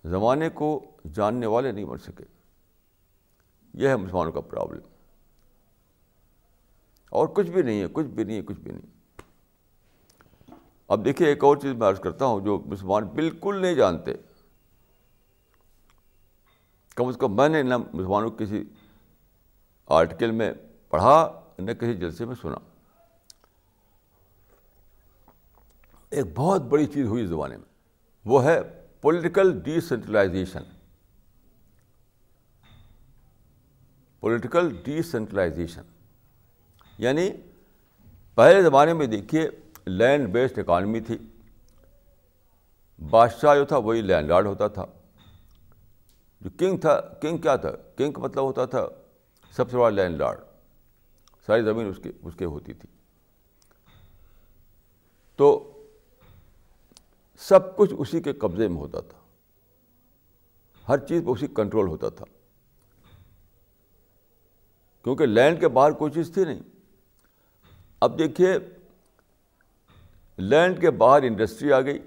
[0.05, 2.25] زمانے کو جاننے والے نہیں بن سکے۔
[3.75, 4.81] یہ ہے مسلمانوں کا پرابلم
[7.11, 9.01] اور کچھ بھی نہیں ہے، کچھ بھی نہیں ہے، کچھ بھی نہیں۔
[10.89, 14.13] اب دیکھیے ایک اور چیز میں عرض کرتا ہوں جو مسلمان بالکل نہیں جانتے۔
[16.95, 18.65] کم از کم میں نے نہ مسلمانوں کسی
[19.87, 20.53] آرٹیکل میں
[20.91, 22.57] پڑھا، نہ کسی جلسے میں سنا۔
[26.11, 27.67] ایک بہت بڑی چیز ہوئی زمانے میں،
[28.25, 30.63] وہ ہے political decentralisation
[34.21, 35.83] political decentralisation
[36.99, 37.31] یعنی
[38.35, 39.51] پہلے زمانے میں دیکھیے
[39.87, 41.19] لینڈ بیسڈ اکانومی تھی۔
[43.11, 44.85] بادشاہ جو تھا وہی لینڈ لارڈ ہوتا تھا۔
[46.41, 48.87] جو کنگ تھا کنگ کیا تھا؟ کنگ کا مطلب ہوتا تھا
[49.51, 50.39] سب سے بڑا لینڈ لارڈ
[51.47, 52.89] ساری زمین اس کے اس کے ہوتی تھی۔
[55.37, 55.70] تو
[57.41, 59.19] سب کچھ اسی کے قبضے میں ہوتا تھا۔
[60.89, 62.25] ہر چیز پہ اسی کنٹرول ہوتا تھا۔
[65.05, 66.61] کیونکہ لینڈ کے باہر کوئی چیز تھی نہیں۔
[68.01, 68.59] اب دیکھیے،
[70.39, 71.99] لینڈ کے باہر انڈسٹری آ گئی۔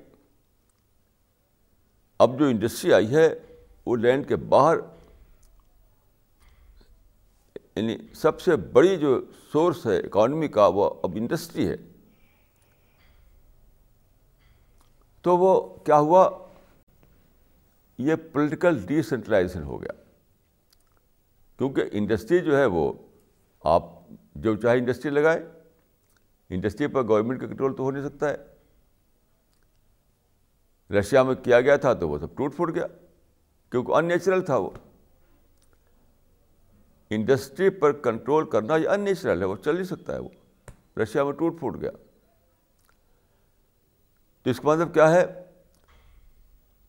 [2.17, 3.35] اب جو انڈسٹری آئی ہے،
[3.85, 4.77] وہ لینڈ کے باہر
[7.75, 11.75] یعنی سب سے بڑی جو سورس ہے، اکانومی کا، وہ اب انڈسٹری ہے۔
[15.23, 16.47] تو وہ کیا ہوا؟
[17.97, 20.03] یہ پولیٹیکل ڈی سینٹرلائزیشن ہو گیا۔
[21.57, 22.93] کیونکہ انڈسٹری جو ہے وہ
[23.63, 23.83] آپ
[24.35, 25.49] جو چاہے انڈسٹری لگائے۔
[26.49, 28.35] انڈسٹری پر گورنمنٹ کا کنٹرول تو ہو نہیں سکتا ہے۔
[30.99, 32.87] رشیا میں کیا گیا تھا تو وہ سب ٹوٹ پھوٹ گیا۔
[33.71, 34.69] کیونکہ ان نیچرل تھا وہ۔
[37.09, 40.29] انڈسٹری پر کنٹرول کرنا یہ ان نیچرل ہے، وہ چل نہیں سکتا ہے وہ۔
[40.99, 41.91] رشیا میں ٹوٹ پھوٹ گیا۔
[44.43, 45.25] تو اس کا مطلب کیا ہے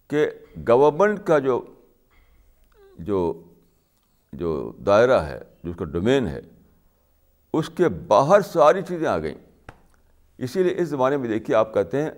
[0.09, 0.27] کہ
[0.69, 1.65] گورنمنٹ کا جو
[2.99, 3.43] جو
[4.33, 6.41] جو دائرہ ہے، جو اس کا ڈومین ہے،
[7.53, 9.35] اس کے باہر ساری چیزیں آ گئیں۔
[10.39, 12.11] اسی لیے اس زمانے میں دیکھیے آپ کہتے ہیں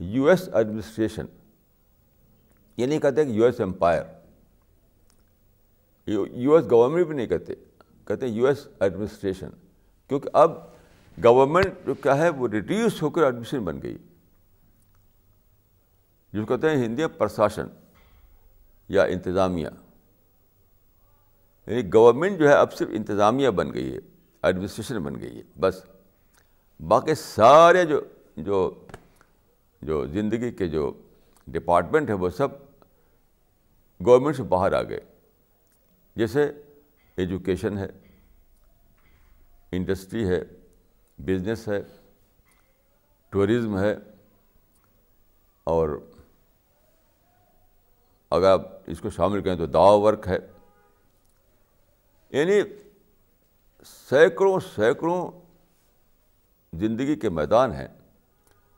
[0.00, 1.26] یو ایس ایڈمنسٹریشن
[2.76, 4.02] یہ نہیں کہتے کہ U S empire
[6.06, 7.54] U S government بھی نہیں کہتے
[8.04, 9.50] کہتے ہیں یو ایس ایڈمنسٹریشن
[10.08, 10.52] کیونکہ اب
[11.24, 13.96] گورنمنٹ جو کیا ہے، وہ ریڈیوس ہو کر ایڈمنسٹریشن بن گئی۔
[16.32, 17.66] جس کو کہتے ہیں ہندی پرشاسن
[18.88, 19.68] یا انتظامیہ۔
[21.66, 23.98] یعنی گورنمنٹ جو ہے اب صرف انتظامیہ بن گئی ہے
[24.42, 25.84] ایڈمنسٹریشن بن گئی ہے، بس۔
[26.88, 28.00] باقی سارے جو
[28.36, 28.86] جو
[29.82, 30.92] جو زندگی کے جو
[31.46, 32.48] ڈپارٹمنٹ ہے وہ سب
[34.06, 35.00] گورنمنٹ سے باہر آ گئے۔
[36.16, 36.52] جیسے
[37.16, 37.86] ایجوکیشن ہے
[39.72, 40.42] انڈسٹری ہے
[41.18, 41.82] بزنس ہے
[43.28, 43.96] ٹورزم ہے
[45.64, 46.11] اور
[48.32, 50.38] اگر آپ اس کو شامل کریں تو دعا ورک ہے۔
[52.30, 52.60] یعنی
[53.84, 55.30] سینکڑوں سینکڑوں
[56.72, 57.88] زندگی کے میدان ہیں۔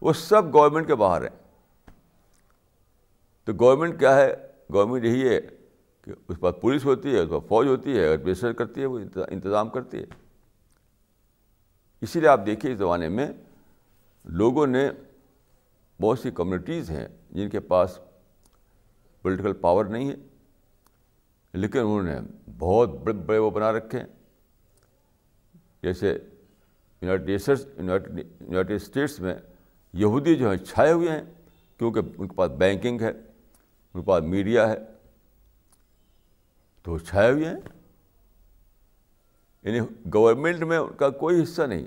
[0.01, 1.63] وہ سب گورنمنٹ کے باہر ہیں۔
[3.45, 4.35] تو گورنمنٹ کیا ہے؟
[4.73, 5.41] گورنمنٹ یہی ہے
[6.03, 8.99] کہ اس پر پولیس ہوتی ہے، اس پر فوج ہوتی ہے ایڈمنسٹر کرتی ہے، وہ
[9.29, 10.05] انتظام کرتی ہے۔
[12.01, 13.29] اسی لیے آپ دیکھیے اس زمانے میں
[14.25, 14.91] لوگوں نے
[16.01, 17.99] بہت سی کمیونٹیز ہیں جن کے پاس
[19.25, 20.15] پولیٹیکل پاور نہیں ہے۔
[21.53, 22.19] لیکن انہوں نے
[22.59, 24.07] بہت بڑے بڑے وہ بنا رکھے ہیں۔
[25.83, 26.19] جیسے
[27.01, 27.67] یونائٹیڈ نیشنس
[28.41, 29.35] یونائٹیڈ اسٹیٹس میں
[29.93, 31.23] یہودی جو ہیں چھائے ہوئے ہیں
[31.79, 33.11] کیونکہ ان کے پاس بینکنگ ہے،
[33.95, 34.79] ان کے پاس میڈیا ہے۔
[36.83, 37.57] تو وہ چھائے ہوئے ہیں۔
[39.63, 39.81] یعنی
[40.15, 41.87] گورنمنٹ میں ان کا کوئی حصہ نہیں۔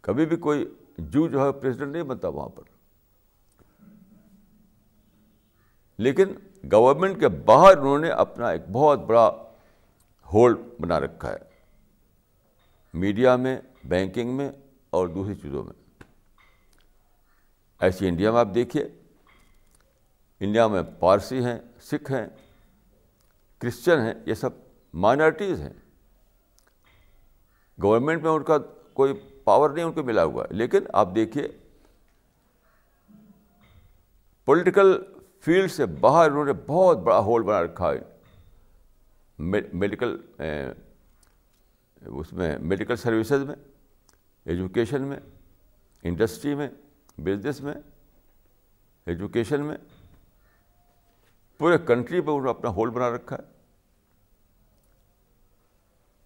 [0.00, 2.77] کبھی بھی کوئی جو جو ہے پریزیڈنٹ نہیں بنتا وہاں پر۔
[5.98, 6.24] لیکن
[6.72, 9.30] گورنمنٹ کے باہر انہوں نے اپنا ایک بہت بڑا
[10.32, 11.36] ہولڈ بنا رکھا ہے۔
[12.94, 14.50] میڈیا میں بینکنگ میں
[14.90, 16.04] اور دوسری چیزوں میں۔
[17.80, 18.88] ایسی انڈیا میں آپ دیکھیے،
[20.40, 22.26] انڈیا میں پارسی ہیں، سکھ ہیں،
[23.58, 24.50] کرسچن ہیں، یہ سب
[24.94, 25.72] مائنارٹیز ہیں۔
[27.82, 28.58] گورنمنٹ میں ان کا
[28.92, 29.12] کوئی
[29.44, 31.48] پاور نہیں، ان کو ملا ہوا ہے۔ لیکن آپ دیکھیے
[34.44, 35.02] پولیٹیکل
[35.40, 37.98] فیلڈ سے باہر انہوں نے بہت بڑا ہول بنا رکھا ہے۔
[39.72, 40.16] میڈیکل
[42.00, 43.54] اس میں میڈیکل سروسز میں،
[44.44, 45.18] ایجوکیشن میں،
[46.02, 46.68] انڈسٹری میں،
[47.18, 47.74] بزنس میں،
[49.06, 49.76] ایجوکیشن میں،
[51.58, 53.42] پورے کنٹری پہ انہوں نے اپنا ہول بنا رکھا ہے۔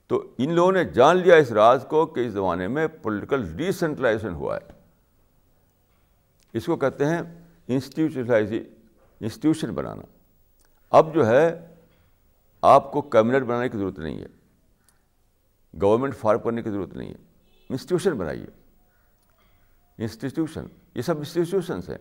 [0.07, 4.35] تو ان لوگوں نے جان لیا اس راز کو کہ اس زمانے میں پولیٹیکل ڈیسینٹرلائزیشن
[4.35, 4.73] ہوا ہے۔
[6.53, 7.21] اس کو کہتے ہیں
[7.69, 8.53] انسٹیٹیوشنلائز
[9.23, 10.03] انسٹیٹیوشن بنانا۔
[10.91, 11.75] اب جو ہے،
[12.63, 14.27] آپ کو کیبنٹ بنانے کی ضرورت نہیں ہے۔
[15.83, 17.17] گورنمنٹ فارم کرنے کی ضرورت نہیں ہے۔
[17.71, 18.47] انسٹیٹیوشن بنائیے۔
[19.99, 21.99] انسٹیٹیوشن یہ سب انسٹیٹیوشنس ہیں۔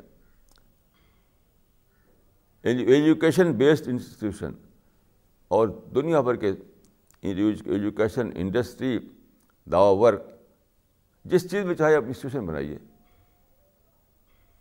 [2.64, 4.52] ایجوکیشن بیسڈ انسٹیٹیوشن
[5.48, 6.52] اور دنیا بھر کے
[7.22, 9.00] ایجوکیشن انڈسٹری
[9.72, 10.22] دعوی ورک،
[11.26, 12.78] جس چیز میں چاہے آپ انسٹیٹیوشن بنائیے۔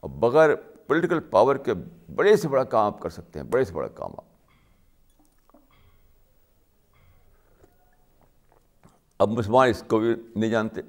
[0.01, 0.51] اور بغیر
[0.91, 1.73] پولیٹیکل پاور کے
[2.15, 4.25] بڑے سے بڑا کام آپ کر سکتے ہیں، بڑے سے بڑا کام آپ۔
[9.19, 10.81] اب مسلمان اس کو بھی نہیں جانتے۔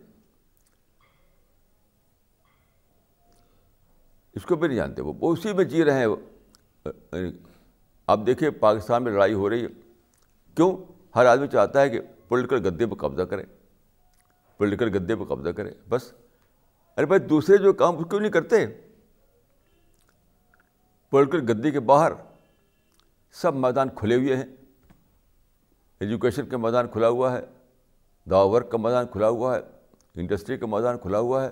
[4.34, 6.08] اس کو بھی نہیں جانتے، وہ اسی میں جی رہے ہیں۔
[8.08, 9.68] آپ دیکھیے پاکستان میں لڑائی ہو رہی ہے۔
[10.56, 10.78] کیوں؟
[11.16, 13.44] ہر آدمی چاہتا ہے کہ پولیٹیکل گدے پہ قبضہ کرے۔
[14.58, 16.14] پولیٹیکل گدے پہ قبضہ کرے، بس۔
[16.98, 18.66] ارے بھائی، دوسرے جو کام اس کیوں نہیں کرتے؟
[21.12, 22.12] پولیٹیکل گدی کے باہر
[23.32, 24.46] سب میدان کھلے ہوئے ہیں۔
[26.00, 27.42] ایجوکیشن کا میدان کھلا ہوا ہے۔
[28.30, 29.62] دا ورک کا میدان کھلا ہوا ہے۔
[30.16, 31.50] انڈسٹری کا میدان کھلا ہوا ہے۔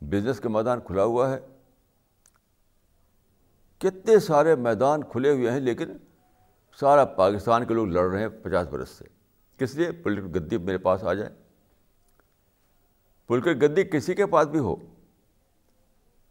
[0.00, 1.40] بزنس کا میدان کھلا ہوا ہے۔
[3.78, 5.96] کتنے سارے میدان کھلے ہوئے ہیں لیکن
[6.80, 9.04] سارا پاکستان کے لوگ لڑ رہے ہیں پچاس برس سے۔
[9.58, 11.30] کس لیے؟ پولیٹیکل گدی میرے پاس آ جائے
[13.26, 14.76] پولیٹیکل گدی کسی کے پاس بھی ہو۔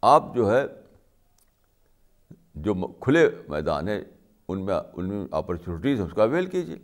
[0.02, 0.83] آپ جو ہے
[2.54, 4.02] جو کھلے میدان ہے
[4.48, 6.78] ان میں ان میں اپرچونیٹیز اس کا اویل کیجیے۔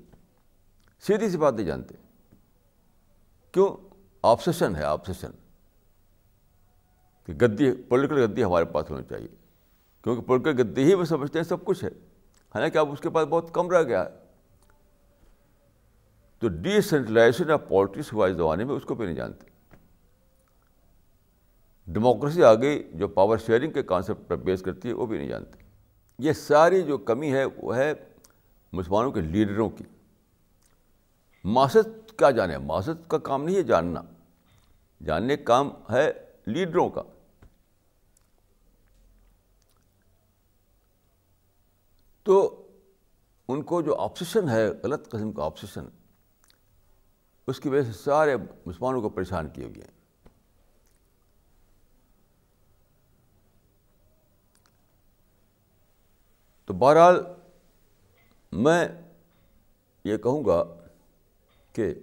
[1.01, 1.95] سیدھی سی بات نہیں جانتے۔
[3.53, 5.31] کیوں؟ آپسیشن ہے آپسیشن
[7.27, 9.29] کہ گدی پولیٹیکل گدی ہمارے پاس ہونی چاہیے۔
[10.03, 11.89] کیونکہ پولیٹیکل گدی ہی وہ سمجھتے ہیں، سب کچھ ہے۔
[12.55, 14.11] حالانکہ اب اس کے پاس بہت کم رہ گیا ہے۔
[16.39, 19.50] تو ڈی سینٹرلائزیشن آف پالیٹکس ہوا اس زمانے میں، اس کو بھی نہیں جانتے۔
[21.93, 25.28] ڈیموکریسی آ گئی جو پاور شیئرنگ کے کانسیپٹ پر بیس کرتی ہے وہ بھی نہیں
[25.28, 25.59] جانتے۔
[26.18, 27.93] یہ ساری جو کمی ہے وہ ہے
[28.72, 29.84] مسلمانوں کے لیڈروں کی۔
[31.45, 31.86] معاشرت
[32.18, 34.03] کیا جانے معاشرت کا کام نہیں ہے جاننا۔
[35.05, 36.12] جاننے کا کام ہے
[36.47, 37.03] لیڈروں کا۔
[42.22, 42.66] تو
[43.49, 45.84] ان کو جو آپسیشن ہے، غلط قسم کا آپسیشن
[47.47, 48.36] اس کی وجہ سے سارے
[48.66, 50.00] مسلمانوں کو پریشان کیے گئے ہیں۔
[56.71, 57.25] تو بہرحال
[58.53, 58.89] میں
[60.05, 60.64] یہ کہوں گا
[61.73, 61.95] کہ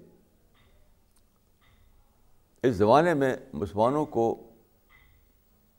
[2.64, 4.50] اس زمانے میں مسلمانوں کو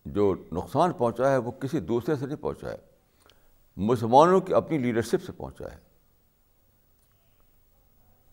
[0.04, 2.76] جو نقصان پہنچا ہے وہ کسی دوسرے سے نہیں پہنچا ہے،
[3.76, 5.78] مسلمانوں کی اپنی لیڈرشپ سے پہنچا ہے۔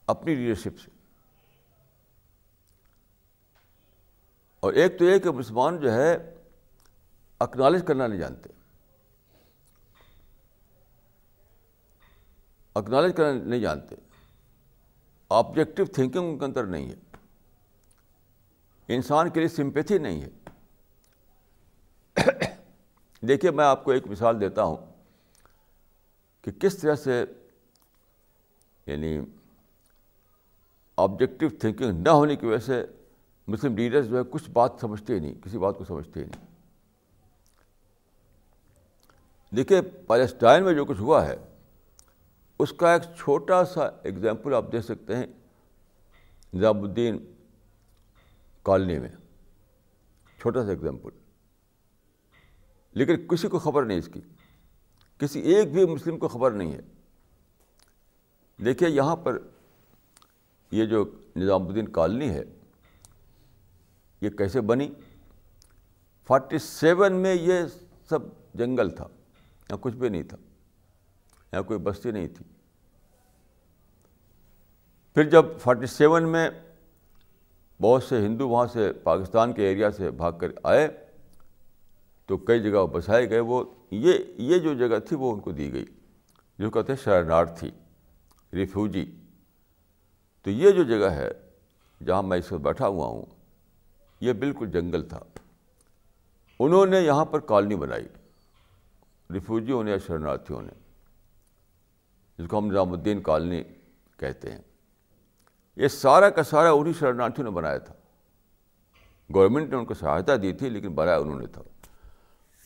[0.07, 0.89] اپنی لیڈرشپ سے۔
[4.59, 6.35] اور ایک تو یہ کہ مسلمان جو ہے
[7.39, 8.64] اکنالج کرنا نہیں جانتے۔
[12.75, 13.95] اکنالج کرنا نہیں جانتے۔
[15.29, 16.95] آبجیکٹو تھنکنگ ان کے اندر نہیں ہے۔
[18.87, 20.29] انسان کے لیے سمپیتھی نہیں ہے۔
[23.21, 24.77] دیکھیے میں آپ کو ایک مثال دیتا ہوں
[26.41, 27.25] کہ کس طرح سے
[28.85, 29.19] یعنی
[30.97, 32.85] آبجیکٹو تھنکنگ نہ ہونے کی وجہ سے
[33.47, 36.45] مسلم لیڈرز جو ہے کچھ بات سمجھتے ہی نہیں، کسی بات کو سمجھتے ہی نہیں۔
[39.55, 41.35] دیکھیے پیلسٹائن میں جو کچھ ہوا ہے
[42.59, 45.25] اس کا ایک چھوٹا سا ایگزامپل آپ دے سکتے ہیں
[46.53, 47.33] نظام الدین
[48.63, 49.09] کالونی میں۔
[50.41, 51.09] چھوٹا سا ایگزامپل
[52.93, 54.21] لیکن کسی کو خبر نہیں اس کی۔
[55.17, 56.81] کسی ایک بھی مسلم کو خبر نہیں ہے۔
[58.65, 59.37] دیکھیے یہاں پر
[60.71, 62.43] یہ جو نظام الدین کالونی ہے،
[64.21, 64.89] یہ کیسے بنی؟
[66.27, 67.59] فورٹی سیون میں یہ
[68.09, 68.19] سب
[68.53, 69.07] جنگل تھا،
[69.69, 70.37] یہاں کچھ بھی نہیں تھا۔
[71.53, 72.45] یہاں کوئی بستی نہیں تھی۔
[75.13, 76.49] پھر جب فورٹی سیون میں
[77.81, 80.87] بہت سے ہندو وہاں سے پاکستان کے ایریا سے بھاگ کر آئے،
[82.25, 85.73] تو کئی جگہ بسائے گئے۔ وہ یہ یہ جو جگہ تھی وہ ان کو دی
[85.73, 85.85] گئی
[86.59, 87.71] جو کہتے ہیں شرناٹ تھی،
[88.53, 89.15] ریفیوجی۔
[90.43, 91.31] تو یہ جو جگہ ہے
[92.05, 93.25] جہاں میں اس وقت بیٹھا ہوا ہوں،
[94.21, 95.19] یہ بالکل جنگل تھا۔
[96.59, 98.07] انہوں نے یہاں پر کالونی بنائی۔
[99.33, 100.84] ریفیوجیوں نے یا شرنارتھیوں نے۔
[102.37, 103.63] جس کو ہم نظام الدین کالونی
[104.19, 104.61] کہتے ہیں۔
[105.75, 107.93] یہ سارا کا سارا انہیں شرنارتھیوں نے بنایا تھا۔
[109.33, 111.61] گورنمنٹ نے ان کو سہایتا دی تھی، لیکن بنایا انہوں نے تھا۔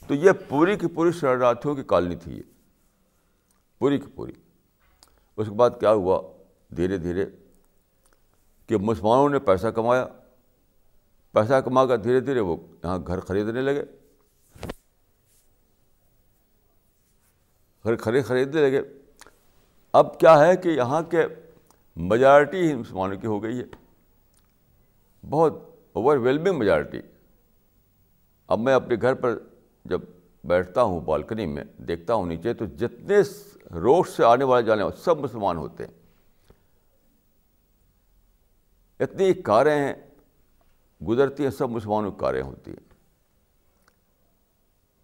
[0.08, 2.42] تو یہ پوری کی پوری شرنارتھیوں کی کالونی تھی یہ۔
[3.80, 4.34] پوری کی پوری۔
[5.38, 6.22] اس کے بعد کیا ہوا؟
[6.76, 7.26] دھیرے دھیرے
[8.68, 10.08] کہ مسلمانوں نے پیسہ کمایا۔
[11.32, 13.84] پیسہ کما کر دھیرے دھیرے وہ یہاں گھر خریدنے لگے۔
[17.84, 18.99] گھر خرید خریدنے لگے۔
[19.94, 21.28] اب کیا ہے کہ یہاں کے
[21.96, 23.64] میجارٹی ہی مسلمانوں کی ہو گئی ہے۔
[25.30, 25.54] بہت
[25.94, 27.02] اوور ویلمنگ میجارٹی
[28.48, 29.40] اب میں اپنے گھر پر
[29.86, 30.02] جب
[30.44, 33.16] بیٹھتا ہوں بالکنی میں، دیکھتا ہوں نیچے، تو جتنے
[33.76, 35.94] روڈ سے آنے والے جانے والے، سب مسلمان ہوتے ہیں۔
[39.00, 39.94] اتنی کاریں ہیں،
[41.08, 42.90] گزرتی ہیں، سب مسلمانوں کی کاریں ہوتی ہیں۔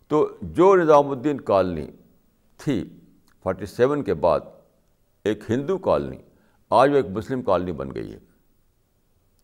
[0.08, 1.88] تو جو نظام الدین کالونی
[2.58, 3.00] تھی
[3.44, 4.40] فورٹی سیون کے بعد
[5.26, 6.18] ایک ہندو کالونی
[6.70, 8.20] آج وہ ایک مسلم کالونی بن گئی ہے۔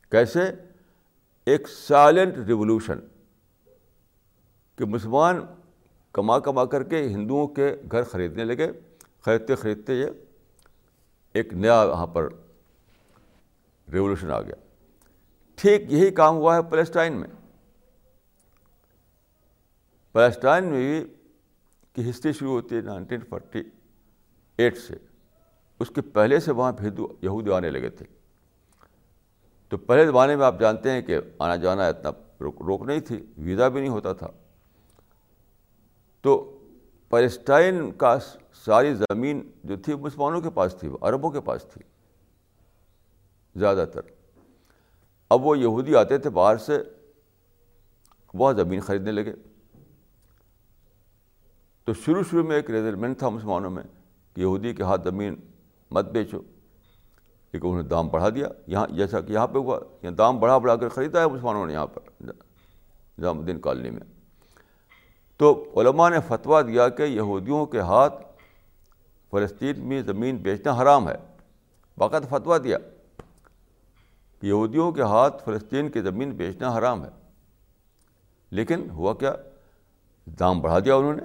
[0.10, 0.52] کیسے؟
[1.46, 3.00] ایک سائلنٹ ریولیوشن
[4.76, 5.46] کہ مسلمان
[6.12, 8.72] کما کما کر کے ہندوؤں کے گھر خریدنے لگے۔
[9.22, 10.06] خریدتے خریدتے یہ
[11.34, 12.24] ایک نیا وہاں پر
[13.92, 14.56] ریولیوشن آ گیا۔
[15.56, 17.28] ٹھیک یہی کام ہوا ہے پیلسٹائن میں۔
[20.14, 21.14] پیلسٹائن میں بھی
[21.94, 23.62] کی ہسٹری شروع ہوتی ہے نائنٹین فورٹی
[24.58, 25.11] ایٹ سے۔
[25.82, 28.06] اس کے پہلے سے وہاں ہندو یہودی آنے لگے تھے۔
[29.70, 32.10] تو پہلے زمانے میں آپ جانتے ہیں کہ آنا جانا اتنا
[32.42, 34.28] روک روک نہیں تھی، ویزا بھی نہیں ہوتا تھا۔
[36.22, 36.60] تو
[37.10, 38.18] پیلسٹائن کا
[38.54, 41.82] ساری زمین جو تھی مسلمانوں کے پاس تھی عربوں کے پاس تھی۔
[43.60, 44.02] زیادہ تر۔
[45.30, 46.84] اب وہ یہودی آتے تھے باہر سے
[48.34, 49.34] وہ زمین خریدنے لگے۔
[51.84, 53.84] تو شروع شروع میں ایک ریزرمنٹ تھا مسلمانوں میں
[54.34, 55.36] کہ یہودی کے ہاتھ زمین
[55.92, 56.42] مت بیچو۔
[57.54, 60.58] لیکن انہوں نے دام بڑھا دیا۔ یہاں جیسا کہ یہاں پہ ہوا، یہاں دام بڑھا
[60.58, 62.24] بڑھا کر خریدا ہے مسلمانوں نے یہاں پر
[63.18, 64.02] نظام الدین کالونی میں۔
[65.38, 68.14] تو علماء نے فتویٰ دیا کہ یہودیوں کے ہاتھ
[69.32, 71.16] فلسطین میں زمین بیچنا حرام ہے۔
[71.98, 72.78] باقاعدہ فتویٰ دیا۔
[74.40, 77.10] کہ یہودیوں کے ہاتھ فلسطین کی زمین بیچنا حرام ہے۔
[78.52, 79.34] لیکن ہوا کیا؟
[80.40, 81.24] دام بڑھا دیا انہوں نے۔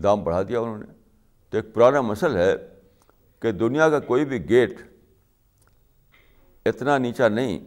[0.00, 0.86] دام بڑھا دیا انہوں نے۔
[1.50, 2.69] تو ایک پرانا مسل ہے۔
[3.40, 4.80] کہ دنیا کا کوئی بھی گیٹ
[6.66, 7.58] اتنا نیچا نہیں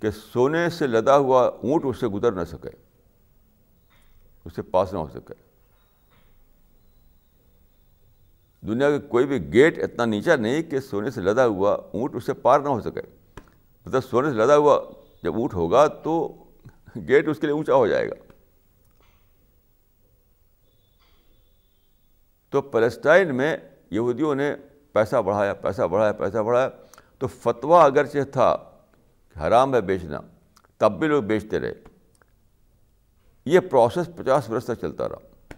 [0.00, 2.68] کہ سونے سے لدا ہوا اونٹ اس سے گزر نہ سکے،
[4.44, 5.34] اس سے پاس نہ ہو سکے۔
[8.66, 12.26] دنیا کا کوئی بھی گیٹ اتنا نیچا نہیں کہ سونے سے لدا ہوا اونٹ اس
[12.26, 13.02] سے پار نہ ہو سکے۔
[13.86, 14.90] مطلب سونے سے لدا ہوا
[15.22, 16.44] جب اونٹ ہوگا تو
[16.96, 18.14] گیٹ اس کے لیے اونچا ہو جائے گا۔
[22.50, 23.56] تو پلسٹائن میں
[23.90, 24.54] یہودیوں نے
[24.92, 26.68] پیسہ بڑھایا پیسہ بڑھایا پیسہ بڑھایا۔
[27.18, 28.56] تو فتویٰ اگرچہ تھا
[29.40, 30.20] حرام ہے بیچنا،
[30.78, 31.72] تب بھی لوگ بیچتے رہے۔
[33.44, 35.54] یہ پروسیس پچاس برس تک چلتا رہا۔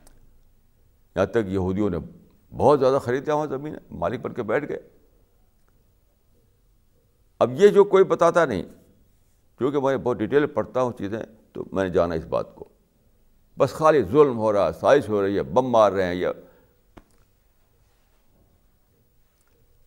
[1.16, 1.98] یہاں تک یہودیوں نے
[2.56, 4.78] بہت زیادہ خریدا وہاں زمین مالک بن کے بیٹھ گئے۔
[7.38, 8.62] اب یہ جو کوئی بتاتا نہیں،
[9.58, 11.22] کیونکہ میں بہت ڈیٹیل پڑھتا ہوں چیزیں،
[11.52, 12.64] تو میں نے جانا اس بات کو۔
[13.58, 16.32] بس خالی ظلم ہو رہا ہے سائز ہو رہی ہے، بم مار رہے ہیں، یا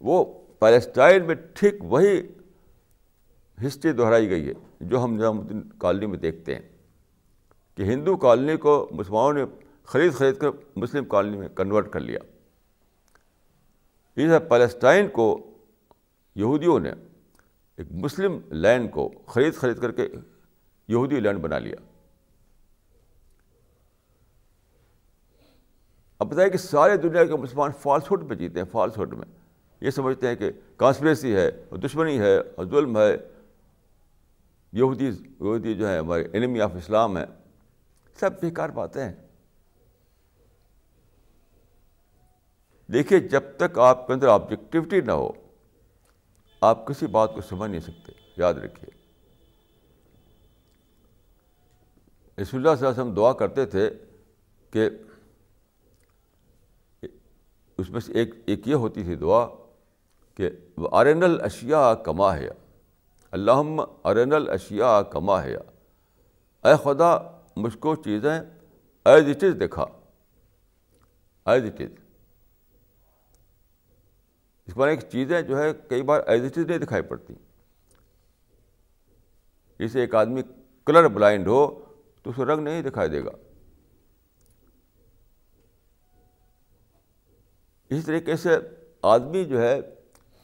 [0.02, 2.22] وہ پیلسٹائن میں ٹھیک وہی
[3.68, 6.62] ہسٹری دہرائی گئی ہے، جو ہم نظام الدین کالونی میں دیکھتے ہیں۔
[7.76, 12.20] کہ ہندو کالونی کو مسلمانوں نے خرید خرید کر مسلم کالونی میں کنورٹ کر لیا۔
[14.16, 15.52] اس پیلسٹائن کو
[16.36, 16.92] یہودیوں نے
[17.78, 20.08] ایک مسلم لینڈ کو خرید خرید کر کے
[20.88, 21.76] یہودی لینڈ بنا لیا۔
[26.20, 29.39] اب بتائیں کہ سارے دنیا کے مسلمان فالس ہوڈ پہ جیتے ہیں فالس ہوڈ میں۔
[29.82, 33.18] یہ سمجھتے ہیں کہ کانسپریسی ہے اور دشمنی ہے اور ظلم ہے۔
[34.74, 37.26] یہودی یہودی جو ہے ہمارے انمی آف اسلام ہے
[38.20, 39.14] سب بیکار باتیں ہیں۔
[42.94, 45.32] دیکھیے، جب تک آپ کے اندر آبجیکٹیوٹی نہ ہو،
[46.62, 49.00] آپ کسی بات کو سمجھ نہیں سکتے۔ یاد رکھیے۔
[52.42, 53.90] رسول اللہ صلی اللہ علیہ وسلم دعا کرتے تھے
[54.72, 54.90] کہ
[57.78, 59.48] اس میں سے ایک ایک یہ ہوتی تھی دعا
[60.40, 62.50] کہ ارن الاشیا کما ہے
[63.32, 67.18] اللہ ارن الاشیا کما ہے اے خدا،
[67.56, 68.40] مجھ کو چیزیں
[69.06, 69.86] ایز اٹ از دیکھا
[71.46, 71.92] ایز اٹ از
[74.68, 77.34] اس بارے کی چیزیں جو ہے، کئی بار ایز اٹ از نہیں دکھائی پڑتی۔
[79.80, 80.42] جیسے ایک آدمی
[80.86, 81.84] کلر بلائنڈ ہو،
[82.24, 83.32] تو اسے رنگ نہیں دکھائی دے گا۔
[87.90, 88.58] اسی طریقے سے
[89.02, 89.99] آدمی جو ہے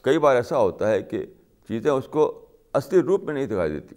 [0.06, 1.26] کئی بار ایسا ہوتا ہے کہ
[1.68, 3.96] چیزیں اس کو اصلی روپ میں نہیں دکھائی دیتی۔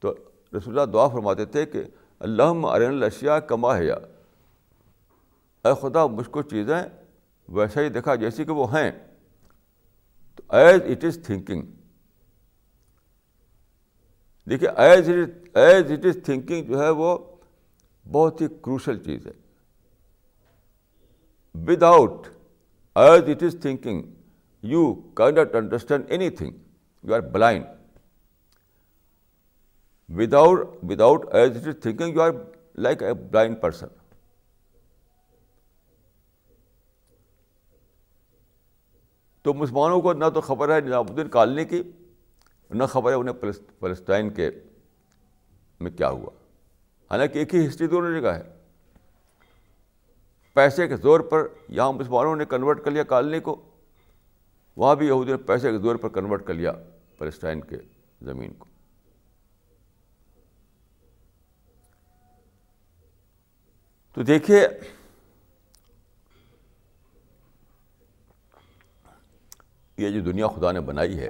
[0.00, 0.14] تو
[0.58, 1.82] رسول اللہ دعا فرماتے تھے کہ
[2.20, 6.82] اللہ ارن الاشیا کما ہے اے خدا، مجھ کو چیزیں
[7.48, 8.90] ویسا ہی دیکھا جیسی کہ وہ ہیں۔
[10.36, 11.62] تو ایز اٹ از تھنکنگ
[14.50, 17.18] دیکھیے as it as it is thinking جو ہے وہ
[18.12, 19.32] بہت ہی کروشل چیز ہے۔
[21.82, 22.26] Without
[22.94, 24.02] as it is thinking
[24.62, 24.94] you
[25.34, 26.52] cannot understand anything
[27.02, 27.66] you are blind
[30.08, 32.30] without without as it is thinking you are
[32.74, 33.86] like a blind person
[39.42, 41.82] تو مسلمانوں کو نہ تو خبر ہے نظام الدین کالنی کی،
[42.70, 44.50] نہ خبر ہے انہیں فلسطین کے
[45.80, 46.30] میں کیا ہوا۔
[47.10, 48.42] حالانکہ ایک ہی ہسٹری دونوں جگہ ہے۔
[50.54, 53.62] پیسے کے زور پر یہاں مسلمانوں نے کنورٹ کر لیا کالنی کو۔
[54.76, 56.72] وہاں بھی یہودی نے پیسے کے زور پر کنورٹ کر لیا
[57.18, 57.76] فلسطین کے
[58.22, 58.66] زمین کو۔
[64.12, 64.68] تو دیکھیے،
[69.96, 71.28] یہ جو دنیا خدا نے بنائی ہے،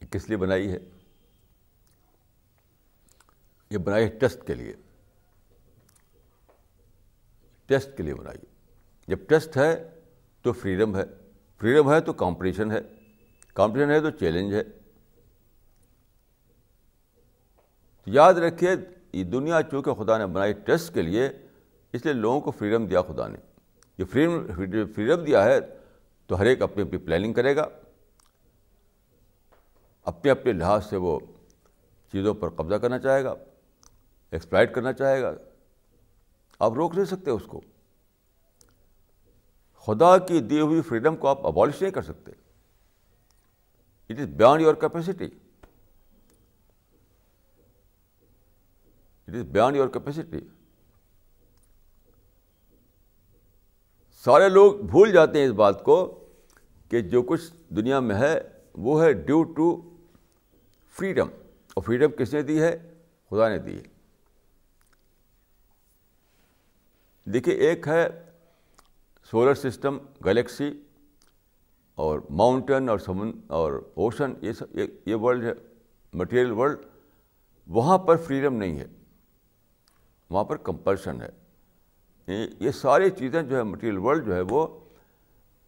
[0.00, 0.78] یہ کس لیے بنائی ہے؟
[3.70, 4.72] یہ بنائی ہے ٹیسٹ کے لیے۔
[7.66, 8.38] ٹیسٹ کے لیے بنائی۔
[9.08, 10.00] جب ٹیسٹ ہے
[10.42, 11.23] تو فریڈم ہے۔
[11.64, 12.80] فریڈم ہے تو کمپٹیشن ہے
[13.54, 14.62] کمپٹیشن ہے تو چیلنج ہے۔
[18.06, 18.70] یاد رکھیے،
[19.12, 21.28] یہ دنیا چونکہ خدا نے بنائی ٹیسٹ کے لیے،
[21.92, 23.38] اس لیے لوگوں کو فریڈم دیا خدا نے۔
[23.98, 24.46] یہ فریڈم
[24.94, 25.58] فریڈم دیا ہے
[26.26, 27.66] تو ہر ایک اپنی اپنی پلاننگ کرے گا۔
[30.04, 31.20] اپنے اپنے لحاظ سے وہ
[32.12, 33.34] چیزوں پر قبضہ کرنا چاہے گا،
[34.30, 35.32] ایکسپلائٹ کرنا چاہے گا۔
[36.58, 37.60] آپ روک نہیں سکتے اس کو۔
[39.86, 42.32] خدا کی دی ہوئی فریڈم کو آپ ابالش نہیں کر سکتے۔
[44.08, 45.24] It is beyond your capacity
[49.26, 50.40] it is beyond your capacity
[54.24, 56.28] سارے لوگ بھول جاتے ہیں اس بات کو
[56.88, 58.40] کہ جو کچھ دنیا میں ہے
[58.74, 59.96] وہ ہے ڈیو ٹو
[60.90, 61.28] فریڈم
[61.74, 62.92] اور فریڈم کس نے دی ہے؟
[63.30, 63.82] خدا نے دی ہے۔
[67.24, 68.23] دیکھیے، ایک ہے
[69.34, 70.82] سولر سسٹم، گلیکسی
[71.94, 75.52] اور ماؤنٹین اور سمن، اور اوشن، یہ سب، یہ ورلڈ ہے،
[76.12, 76.78] مٹیریل ورلڈ،
[77.66, 78.86] وہاں پر فریڈم نہیں ہے،
[80.30, 81.28] وہاں پر کمپلشن ہے۔
[82.60, 84.66] یہ ساری چیزیں جو ہے، مٹیریل ورلڈ جو ہے، وہ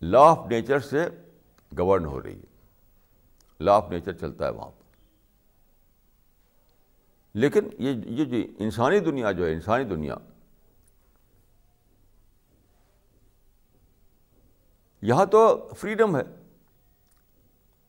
[0.03, 1.09] لا آف نیچر سے
[1.79, 2.75] گورن ہو رہی ہے۔
[3.61, 4.83] لا آف نیچر چلتا ہے وہاں پر۔
[7.35, 10.15] لیکن یہ یہ جو انسانی دنیا جو ہے، انسانی دنیا
[15.07, 16.23] یہاں تو فریڈم ہے۔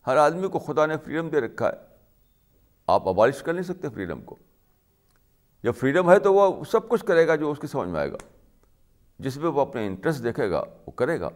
[0.08, 1.96] ہر آدمی کو خدا نے فریڈم دے رکھا ہے۔
[2.88, 4.36] آپ ابالش کر نہیں سکتے فریڈم کو۔
[5.64, 8.12] جب فریڈم ہے تو وہ سب کچھ کرے گا جو اس کی سمجھ میں آئے
[8.12, 8.18] گا۔
[9.20, 11.30] جس میں وہ اپنے انٹرسٹ دیکھے گا، وہ کرے گا۔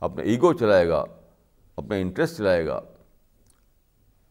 [0.00, 1.04] اپنے ایگو چلائے گا،
[1.76, 2.80] اپنے انٹرسٹ چلائے گا۔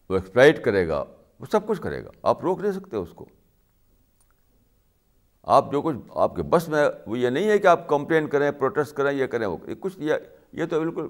[0.08, 1.04] وہ ایکسپلائٹ کرے گا،
[1.40, 3.26] وہ سب کچھ کرے گا۔ آپ روک نہیں سکتے اس کو۔
[5.42, 8.50] آپ جو کچھ آپ کے بس میں وہ یہ نہیں ہے کہ آپ کمپلین کریں
[8.50, 10.14] پروٹیسٹ کریں، یہ کریں، وہ کچھ یہ
[10.52, 11.08] یہ تو بالکل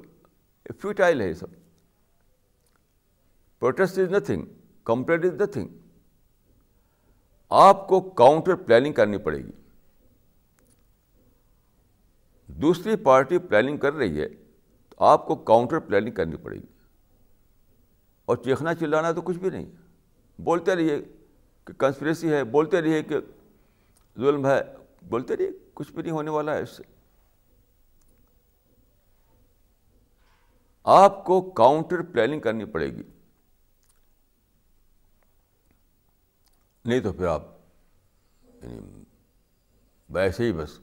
[0.80, 1.46] فیوٹائل ہے یہ سب۔
[3.58, 4.44] Protest is nothing
[4.84, 5.68] complain is nothing
[7.48, 9.50] آپ کو کاؤنٹر پلاننگ کرنی پڑے گی۔
[12.46, 14.28] دوسری پارٹی پلاننگ کر رہی ہے،
[14.88, 16.66] تو آپ کو کاؤنٹر پلاننگ کرنی پڑے گی۔
[18.24, 19.66] اور چیخنا چلانا تو کچھ بھی نہیں۔
[20.38, 21.02] بولتے رہیے
[21.64, 23.16] کہ کنسپریسی ہے، بولتے رہیے کہ
[24.18, 24.60] ظلم ہے،
[25.02, 26.82] بولتے رہیے، کچھ بھی نہیں ہونے والا ہے اس سے۔
[30.90, 33.02] آپ کو کاؤنٹر پلاننگ کرنی پڑے گی۔
[36.84, 37.42] نہیں تو پھر آپ
[38.62, 39.04] یعنی
[40.08, 40.78] ویسے ہی بس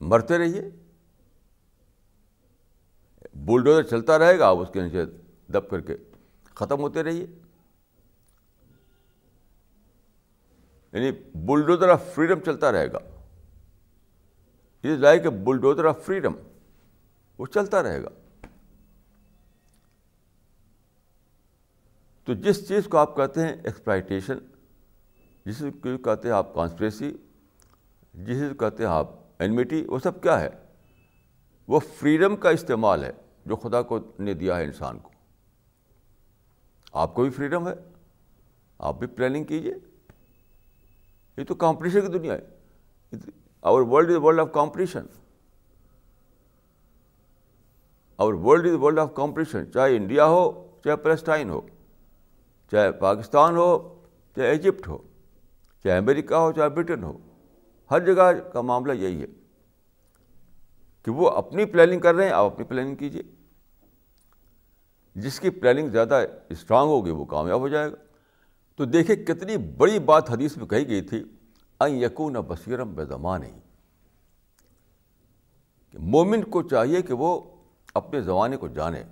[0.00, 0.70] مرتے رہیے۔
[3.34, 5.04] بلڈوزر چلتا رہے گا، آپ اس کے نیچے
[5.52, 5.96] دب کر کے
[6.44, 7.26] ختم ہوتے رہیے۔
[10.92, 12.98] یعنی بلڈوزر آف فریڈم چلتا رہے گا۔
[14.84, 16.34] Is like a bulldozer of freedom
[17.38, 18.08] وہ چلتا رہے گا۔
[22.24, 24.38] تو جس چیز کو آپ کہتے ہیں ایکسپلائٹیشن
[25.44, 27.16] جس کو کہتے ہیں آپ کانسپریسی
[28.14, 30.48] جس چیز کو کہتے ہیں آپ اینمیٹی وہ سب کیا ہے؟
[31.68, 33.12] وہ فریڈم کا استعمال ہے
[33.46, 35.10] جو خدا کو نے دیا ہے انسان کو۔
[36.92, 37.74] آپ کو بھی فریڈم ہے،
[38.78, 39.74] آپ بھی پلاننگ کیجیے
[41.36, 42.40] یہ تو کمپٹیشن کی دنیا ہے۔
[43.62, 45.06] Our world is world of competition
[48.18, 50.50] اور world is world of competition چاہے انڈیا ہو،
[50.84, 51.60] چاہے پیلسٹائن ہو،
[52.72, 53.96] چاہے پاکستان ہو،
[54.36, 54.98] چاہے ایجپٹ ہو،
[55.84, 57.16] چاہے امریکہ ہو، چاہے برٹن ہو،
[57.90, 59.26] ہر جگہ کا معاملہ یہی ہے
[61.02, 63.22] کہ وہ اپنی پلاننگ کر رہے ہیں، آپ اپنی پلاننگ کیجیے
[65.14, 67.96] جس کی پلاننگ زیادہ اسٹرانگ ہوگی، وہ کامیاب ہو جائے گا۔
[68.76, 71.22] تو دیکھیں کتنی بڑی بات حدیث میں کہی گئی تھی
[71.80, 73.50] این یقون بصیرم بے زمان ہی
[75.94, 77.40] مومن کو چاہیے کہ وہ
[77.98, 79.02] اپنے زمانے کو جانے۔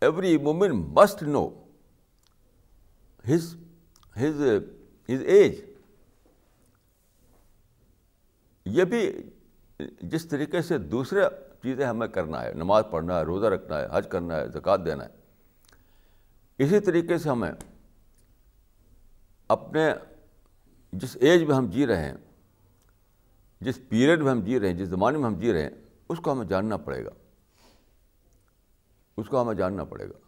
[0.00, 1.48] ایوری مومن must know
[3.28, 3.54] his
[4.16, 4.40] his
[5.10, 5.60] his age
[8.64, 9.30] یہ بھی
[10.00, 11.20] جس طریقے سے دوسرے
[11.62, 15.04] چیزیں ہمیں کرنا ہے، نماز پڑھنا ہے، روزہ رکھنا ہے، حج کرنا ہے، زکوٰۃ دینا
[15.04, 15.10] ہے۔
[16.58, 17.52] اسی طریقے سے ہمیں
[19.48, 19.92] اپنے
[20.92, 22.14] جس ایج میں ہم جی رہے ہیں،
[23.60, 25.70] جس پیریڈ میں ہم جی رہے ہیں، جس زمانے میں ہم جی رہے ہیں،
[26.08, 27.10] اس کو ہمیں جاننا پڑے گا۔
[29.16, 30.18] اس کو ہمیں جاننا پڑے گا۔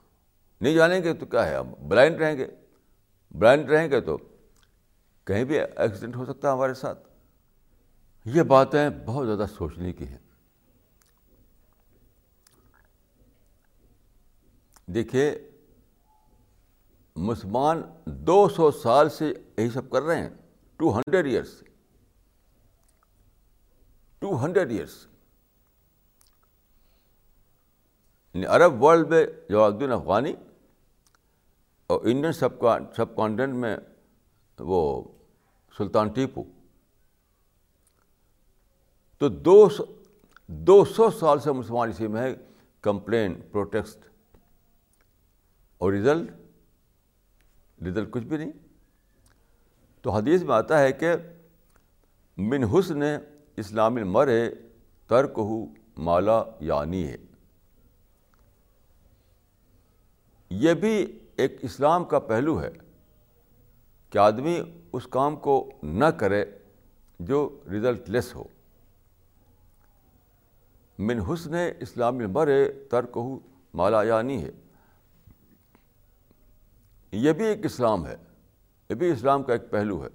[0.61, 2.47] نہیں جانیں گے تو کیا ہے؟ ہم بلائنڈ رہیں گے۔
[3.31, 4.19] بلائنڈ رہیں گے تو
[5.25, 7.09] کہیں بھی ایکسیڈنٹ ہو سکتا ہے ہمارے ساتھ۔
[8.25, 10.19] یہ باتیں بہت زیادہ سوچنے کی ہیں۔
[14.87, 15.51] دیکھیے،
[17.17, 20.31] مسلمان دو سو سال سے یہی سب کر رہے ہیں۔
[20.81, 21.63] Two hundred years
[24.23, 25.07] two hundred years
[28.35, 30.33] یعنی عرب ورلڈ میں جواب الدین افغانی،
[31.91, 32.65] اور انڈین سب
[32.97, 33.77] سب کانٹینٹ میں
[34.59, 34.81] وہ
[35.75, 36.43] سلطان ٹیپو۔
[39.21, 39.85] تو دو سو
[40.49, 42.35] دو سو سال سے مسلمان اسی میں ہے
[42.85, 44.09] کمپلین پروٹیسٹ
[45.81, 46.31] اور رزلٹ
[47.79, 48.53] رزلٹ کچھ بھی نہیں۔
[50.05, 51.13] تو حدیث میں آتا ہے کہ
[52.37, 53.03] من حسن
[53.57, 54.51] اسلام المر ہے
[55.09, 55.67] ترک ہو
[55.99, 57.17] مالا یعنی ہے۔
[60.51, 62.71] یہ بھی ایک اسلام کا پہلو ہے
[64.11, 64.61] کہ آدمی
[64.93, 66.45] اس کام کو نہ کرے
[67.21, 68.45] جو رزلٹ لیس ہو۔
[70.99, 72.49] من حسن اسلام المر
[72.91, 73.39] ترک ہو
[73.75, 74.51] مالا یعنی ہے۔
[77.13, 78.17] یہ بھی ایک اسلام ہے۔
[78.95, 80.09] یہ بھی اسلام کا ایک پہلو ہے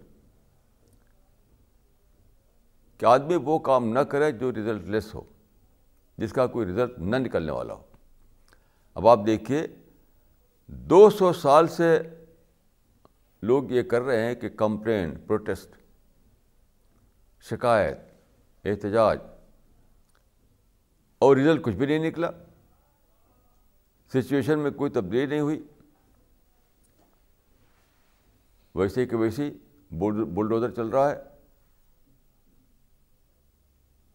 [2.97, 5.21] کہ آدمی وہ کام نہ کرے جو رزلٹ لیس ہو،
[6.17, 7.81] جس کا کوئی رزلٹ نہ نکلنے والا ہو۔
[8.93, 9.67] اب آپ دیکھیے،
[10.67, 11.99] دو سو سال سے
[13.41, 15.75] لوگ یہ کر رہے ہیں کہ کمپلین پروٹیسٹ
[17.49, 17.97] شکایت،
[18.65, 19.19] احتجاج،
[21.19, 22.31] اور رزلٹ کچھ بھی نہیں نکلا۔
[24.13, 25.63] سچویشن میں کوئی تبدیلی نہیں ہوئی۔
[28.75, 29.51] ویسے کہ ویسی
[29.91, 31.15] بلڈوزر چل رہا ہے۔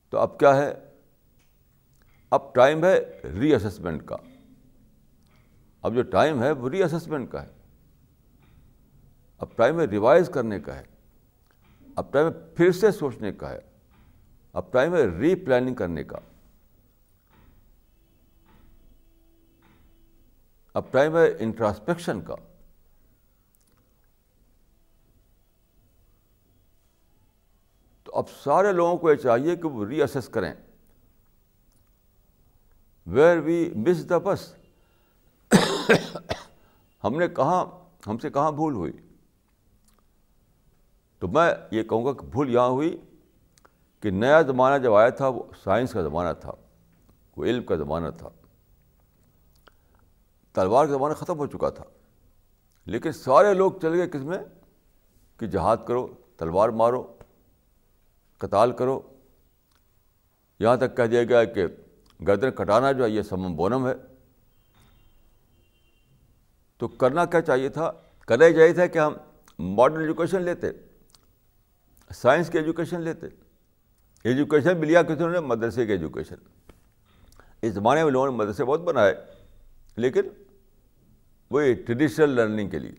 [0.09, 0.75] تو اب کیا ہے؟
[2.31, 4.17] اب ٹائم ہے ری اسسمنٹ کا۔
[5.83, 7.51] اب جو ٹائم ہے وہ ری اسسمنٹ کا ہے۔
[9.39, 10.83] اب ٹائم ہے ریوائز کرنے کا ہے۔
[11.97, 13.59] اب ٹائم ہے پھر سے سوچنے کا ہے۔
[14.53, 16.19] اب ٹائم ہے ری پلاننگ کرنے کا۔
[20.75, 22.35] اب ٹائم ہے انٹراسپیکشن کا۔
[28.15, 30.55] اب سارے لوگوں کو یہ چاہیے کہ وہ ری اسیس کریں۔
[33.07, 34.55] ویئر وی مس دا بس
[37.05, 37.65] ہم نے کہاں،
[38.07, 38.93] ہم سے کہاں بھول ہوئی؟
[41.19, 43.01] تو میں یہ کہوں گا کہ بھول یہاں ہوئی
[44.01, 46.53] کہ نیا زمانہ جب آیا تھا، وہ سائنس کا زمانہ تھا،
[47.37, 48.29] وہ علم کا زمانہ تھا۔
[50.53, 51.85] تلوار کا زمانہ ختم ہو چکا تھا۔
[52.85, 54.39] لیکن سارے لوگ چل گئے کس میں
[55.39, 56.07] کہ جہاد کرو،
[56.37, 57.17] تلوار مارو
[58.39, 59.01] قتال کرو۔
[60.61, 61.67] یہاں تک کہہ دیا گیا کہ
[62.27, 63.93] گردن کٹانا جو ہے، یہ سمم بونم ہے۔
[66.77, 67.93] تو کرنا کیا چاہیے تھا؟
[68.27, 69.15] کرنا ہی چاہیے تھا کہ ہم
[69.59, 70.67] ماڈرن ایجوکیشن لیتے
[72.15, 73.27] سائنس کی ایجوکیشن لیتے۔
[74.25, 76.35] ایجوکیشن بھی لیا کسی نے؟ مدرسے کی ایجوکیشن
[77.63, 79.15] اس زمانے میں لوگوں نے مدرسے بہت بنائے،
[79.97, 80.21] لیکن
[81.51, 82.93] وہی ٹریڈیشنل لرننگ کے لیے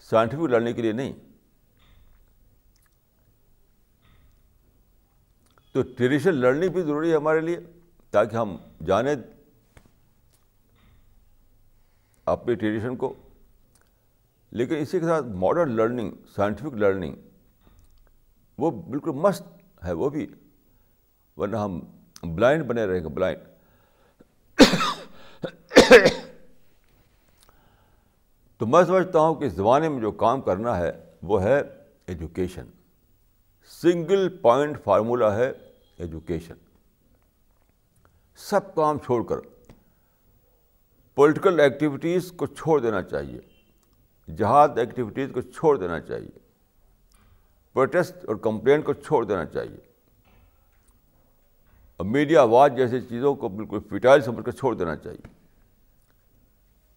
[0.00, 1.12] سائنٹیفک لرننگ کے لیے نہیں۔
[5.74, 7.60] تو ٹریڈیشنل لرننگ بھی ضروری ہے ہمارے لیے
[8.10, 8.56] تاکہ ہم
[8.86, 9.14] جانیں
[12.24, 13.14] اپنی ٹریڈیشن کو۔
[14.50, 17.14] لیکن اسی کے ساتھ ماڈرن لرننگ سائنٹیفک لرننگ
[18.58, 19.42] وہ بالکل مست
[19.84, 20.26] ہے، وہ بھی۔
[21.36, 21.80] ورنہ ہم
[22.22, 23.38] بلائنڈ بنے رہیں گے بلائنڈ
[28.58, 31.60] تو میں سمجھتا ہوں کہ اس زمانے میں جو کام کرنا ہے وہ ہے
[32.06, 32.66] ایجوکیشن
[33.68, 35.52] سنگل پوائنٹ فارمولہ ہے
[35.96, 36.54] ایجوکیشن
[38.36, 39.36] سب کام چھوڑ کر
[41.14, 43.40] پولیٹیکل ایکٹیویٹیز کو چھوڑ دینا چاہیے،
[44.36, 46.38] جہاد ایکٹیویٹیز کو چھوڑ دینا چاہیے
[47.72, 49.76] پروٹیسٹ اور کمپلین کو چھوڑ دینا چاہیے۔
[51.96, 55.28] اور میڈیا آواز جیسی چیزوں کو بالکل فٹائل سمجھ کر چھوڑ دینا چاہیے۔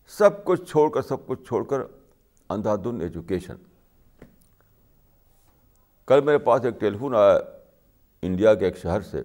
[0.07, 1.79] سب کچھ چھوڑ کر، سب کچھ چھوڑ کر
[2.49, 3.55] اندھادھن ایجوکیشن
[6.05, 7.39] کل میرے پاس ایک ٹیلی فون آیا۔
[8.22, 9.22] انڈیا کے ایک شہر سے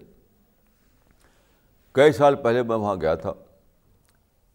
[1.91, 3.33] کئی سال پہلے میں وہاں گیا تھا۔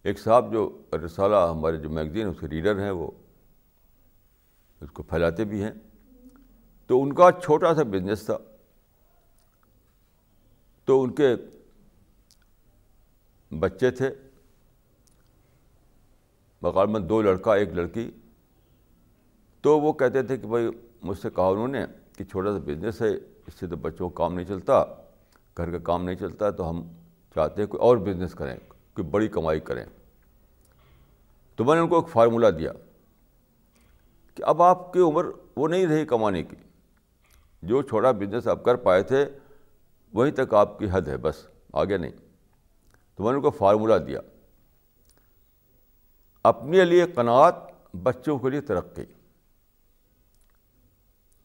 [0.02, 3.10] ایک صاحب جو رسالہ ہمارے جو میگزین اس کے ریڈر ہیں وہ،
[4.80, 5.70] اس کو پھیلاتے بھی ہیں۔
[6.86, 8.38] تو ان کا چھوٹا سا بزنس تھا۔
[10.84, 11.36] تو ان کے
[13.58, 14.10] بچے تھے۔
[16.62, 18.10] مقام میں دو لڑکا، ایک لڑکی۔
[19.60, 20.70] تو وہ کہتے تھے کہ بھائی،
[21.02, 21.86] مجھ سے کہا انہوں نے
[22.16, 24.84] کہ چھوٹا سا بزنس ہے۔ اس سے تو بچوں کو کام نہیں چلتا،
[25.56, 26.88] گھر کا کام نہیں چلتا، تو ہم
[27.34, 29.84] چاہتے ہیں کوئی اور بزنس کریں، کوئی بڑی کمائی کریں۔
[31.56, 32.72] تو میں نے ان کو ایک فارمولہ دیا
[34.34, 35.26] کہ اب آپ کی عمر
[35.56, 36.56] وہ نہیں رہی کمانے کی،
[37.62, 39.26] جو چھوٹا بزنس آپ کر پائے تھے،
[40.12, 42.12] وہیں تک آپ کی حد ہے، بس آگے نہیں۔
[43.14, 44.20] تو میں نے ان کو فارمولہ دیا۔
[46.42, 47.54] اپنے لیے قناعت
[47.94, 49.02] بچوں کے لیے ترقی۔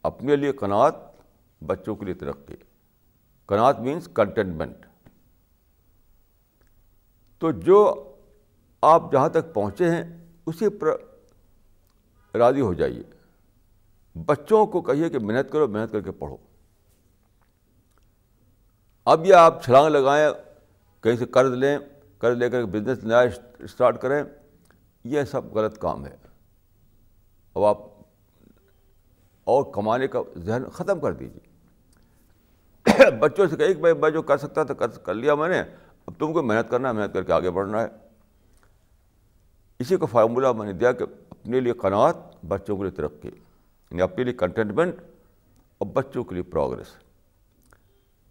[0.03, 1.12] اپنے لیے قناعت
[1.67, 2.55] بچوں کے لیے ترقی۔
[3.47, 4.85] کنات مینس کنٹینٹمنٹ
[7.37, 8.09] تو جو
[8.81, 10.87] آپ جہاں تک پہنچے ہیں، اسی پر
[12.37, 13.03] راضی ہو جائیے۔
[14.25, 16.37] بچوں کو کہیے کہ محنت کرو، محنت کر کے پڑھو۔
[19.05, 20.29] اب یہ آپ چھلانگ لگائیں،
[21.01, 21.77] کہیں سے قرض لیں،
[22.17, 23.21] قرض لے کر بزنس نیا
[23.59, 24.23] اسٹارٹ کریں،
[25.03, 26.15] یہ سب غلط کام ہے۔
[27.53, 27.77] اب آپ
[29.43, 31.52] اور کمانے کا ذہن ختم کر دیجیے
[33.19, 35.59] بچوں سے کہیں کہ بھائی، میں جو کر سکتا تھا، کر لیا میں نے۔
[36.05, 37.87] اب تم کو محنت کرنا ہے، محنت کر کے آگے بڑھنا ہے۔
[39.79, 44.01] اسی کو فارمولہ میں نے دیا کہ اپنے لیے قناعت، بچوں کے لیے ترقی یعنی
[44.01, 44.95] اپنے لیے کنٹینٹمنٹ
[45.77, 46.85] اور بچوں کے لیے پروگرس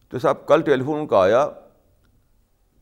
[0.09, 1.49] تو صاحب، کل ٹیلی فون کا آیا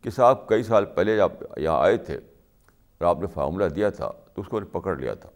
[0.03, 4.13] کہ صاحب، کئی سال پہلے جب یہاں آئے تھے اور آپ نے فارمولہ دیا تھا،
[4.35, 5.29] تو اس کو پکڑ لیا تھا۔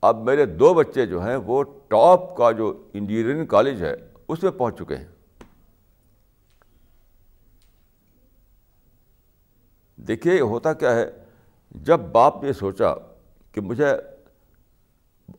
[0.00, 3.94] اب میرے دو بچے جو ہیں، وہ ٹاپ کا جو انجینئرنگ کالج ہے،
[4.28, 5.15] اس میں پہنچ چکے ہیں۔
[10.08, 11.10] دیکھیے ہوتا کیا ہے،
[11.74, 12.92] جب باپ نے سوچا
[13.54, 13.92] کہ مجھے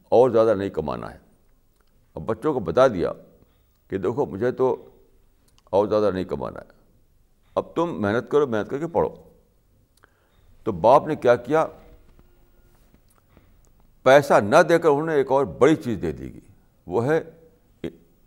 [0.10, 1.18] اور زیادہ نہیں کمانا ہے
[2.16, 3.12] اب بچوں کو بتا دیا
[3.90, 4.76] کہ دیکھو مجھے تو
[5.74, 6.76] اور زیادہ نہیں کمانا ہے،
[7.56, 9.16] اب تم محنت کرو، محنت کر کے پڑھو۔
[10.66, 11.66] تو باپ نے کیا کیا؟
[14.06, 16.40] پیسہ نہ دے کر انہوں نے ایک اور بڑی چیز دے دی گی،
[16.88, 17.20] وہ ہے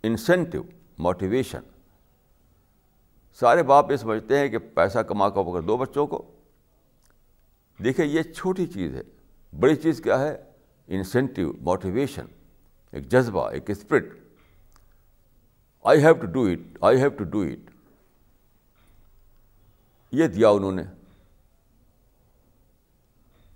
[0.04, 0.62] انسینٹیو
[0.98, 1.60] موٹیویشن
[3.32, 6.30] سارے باپ یہ سمجھتے ہیں کہ پیسہ کما کر پکڑ دو بچوں کو۔
[7.84, 9.02] دیکھیں، یہ چھوٹی چیز ہے۔
[9.60, 10.44] بڑی چیز کیا ہے؟
[10.88, 12.24] انسینٹیو موٹیویشن
[12.92, 14.04] ایک جذبہ، ایک spirit
[15.84, 17.70] I have to do it I have to do it
[20.12, 20.82] یہ دیا انہوں نے۔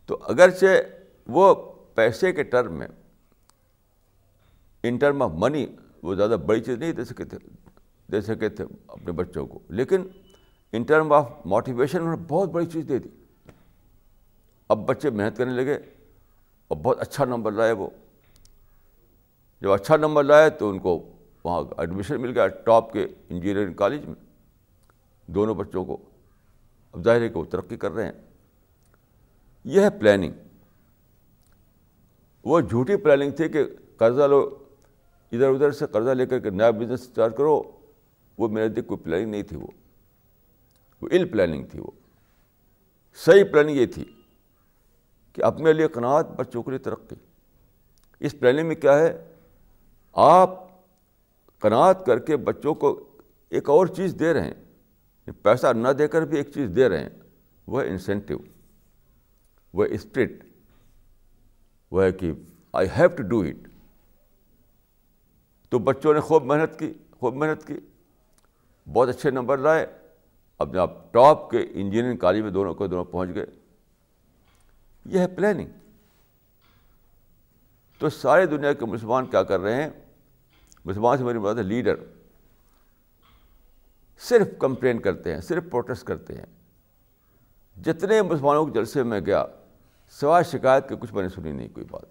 [0.07, 0.67] تو اگرچہ
[1.27, 1.55] وہ
[1.95, 2.89] پیسے کے ٹرم میں
[4.83, 5.67] ان ٹرم آف منی
[6.03, 7.39] وہ زیادہ بڑی چیز نہیں دے سکے تھے۔
[8.13, 10.03] دے سکے تھے اپنے بچوں کو۔ لیکن
[10.73, 13.09] ان ٹرم آف موٹیویشن انہوں نے بہت بڑی چیز دے دی۔
[14.69, 15.75] اب بچے محنت کرنے لگے
[16.69, 17.89] اور بہت اچھا نمبر لائے وہ۔
[19.61, 21.13] جب اچھا نمبر لائے تو ان کو
[21.45, 24.15] وہاں ایڈمیشن مل گیا ٹاپ کے انجینئرنگ کالج میں۔
[25.27, 25.97] دونوں بچوں کو۔
[26.93, 28.13] اب ظاہر ہے کہ وہ ترقی کر رہے ہیں۔
[29.65, 30.33] یہ ہے پلاننگ
[32.45, 33.65] وہ جھوٹی پلاننگ تھی کہ
[33.97, 34.65] قرضہ لو،
[35.33, 37.74] ادھر ادھر سے قرضہ لے کر کے نیا بزنس اسٹارٹ کرو۔
[38.39, 39.67] وہ میرے دیکھ کوئی پلاننگ نہیں تھی وہ۔
[41.01, 41.91] وہ ال پلاننگ تھی وہ۔
[43.15, 44.05] صحیح پلاننگ یہ تھی
[45.33, 47.17] کہ اپنے لیے قناعت بچوں کے لیے ترقی۔
[48.21, 49.35] اس پلاننگ میں کیا ہے؟
[50.13, 50.65] آپ
[51.59, 53.05] قناعت کر کے بچوں کو
[53.51, 56.89] ایک اور چیز دے رہے ہیں۔ یعنی پیسہ نہ دے کر بھی ایک چیز دے
[56.89, 57.09] رہے ہیں۔
[57.67, 58.39] وہ ہے انسینٹیو
[59.73, 60.33] وہ اسپرٹ
[61.91, 62.33] وہ ہے کہ
[62.73, 63.69] I have to do it
[65.69, 67.75] تو بچوں نے خوب محنت کی، خوب محنت کی۔
[68.93, 69.87] بہت اچھے نمبر لائے،
[70.59, 73.47] اپنے آپ ٹاپ کے انجینئرنگ کالج میں دونوں کو دونوں پہنچ گئے۔
[75.05, 75.67] یہ ہے پلاننگ
[77.99, 79.91] تو ساری دنیا کے مسلمان کیا کر رہے ہیں؟
[80.85, 81.95] مسلمان سے میری بات ہے لیڈر
[84.19, 86.47] صرف کمپلین کرتے ہیں، صرف پروٹیسٹ کرتے ہیں۔
[87.83, 89.45] جتنے مسلمانوں کے جلسے میں گیا،
[90.11, 92.07] سوائے شکایت کے کچھ میں نے سنی نہیں، کوئی بات۔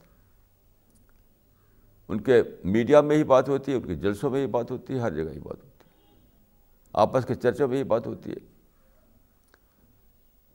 [2.07, 4.93] ان کے میڈیا میں ہی بات ہوتی ہے، ان کے جلسوں میں ہی بات ہوتی
[4.93, 5.72] ہے، ہر جگہ ہی بات ہوتی ہے۔
[6.93, 8.53] آپس کے چرچوں میں ہی بات ہوتی ہے۔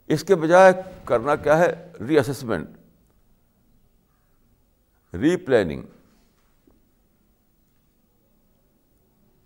[0.06, 0.72] اس کے بجائے
[1.04, 2.68] کرنا کیا ہے؟ ری اسسمنٹ
[5.14, 5.82] ری پلاننگ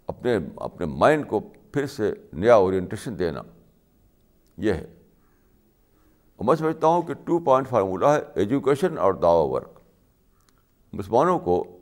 [0.07, 1.41] اپنے اپنے مائنڈ کو
[1.73, 3.43] پھر سے نیا اورینٹیشن دینا۔
[4.57, 4.87] یہ ہے۔
[6.37, 9.81] اور میں سمجھتا ہوں کہ ٹو پوائنٹ فارمولہ ہے ایجوکیشن اور دعوی ورک۔
[10.93, 11.79] مسلمانوں کو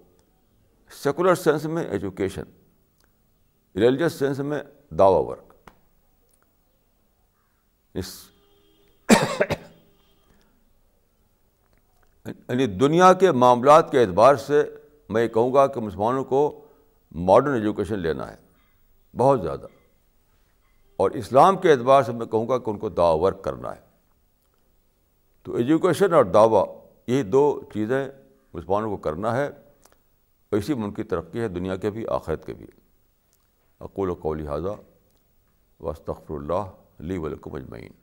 [0.90, 2.42] سیکولر سینس میں ایجوکیشن
[3.74, 5.54] ریلیجس سینس میں دعوی ورک
[7.94, 8.30] اس
[12.26, 14.76] یعنی دنیا کے معاملات کے اعتبار سے
[15.08, 16.64] میں یہ کہوں گا کہ مسلمانوں کو
[17.12, 18.36] ماڈرن ایجوکیشن لینا ہے،
[19.16, 19.66] بہت زیادہ۔
[20.96, 23.80] اور اسلام کے اعتبار سے میں کہوں گا کہ ان کو دعوی ورک کرنا ہے۔
[25.42, 28.08] تو ایجوکیشن اور دعویٰ، یہی دو چیزیں
[28.54, 29.50] مسلمانوں کو کرنا ہے۔
[30.52, 32.66] اسی من کی ترقی ہے، دنیا کے بھی، آخرت کے بھی۔
[33.80, 34.76] اقول و قول حاضہ
[35.80, 37.99] وسطر اللہ لی ولکم اجمعین۔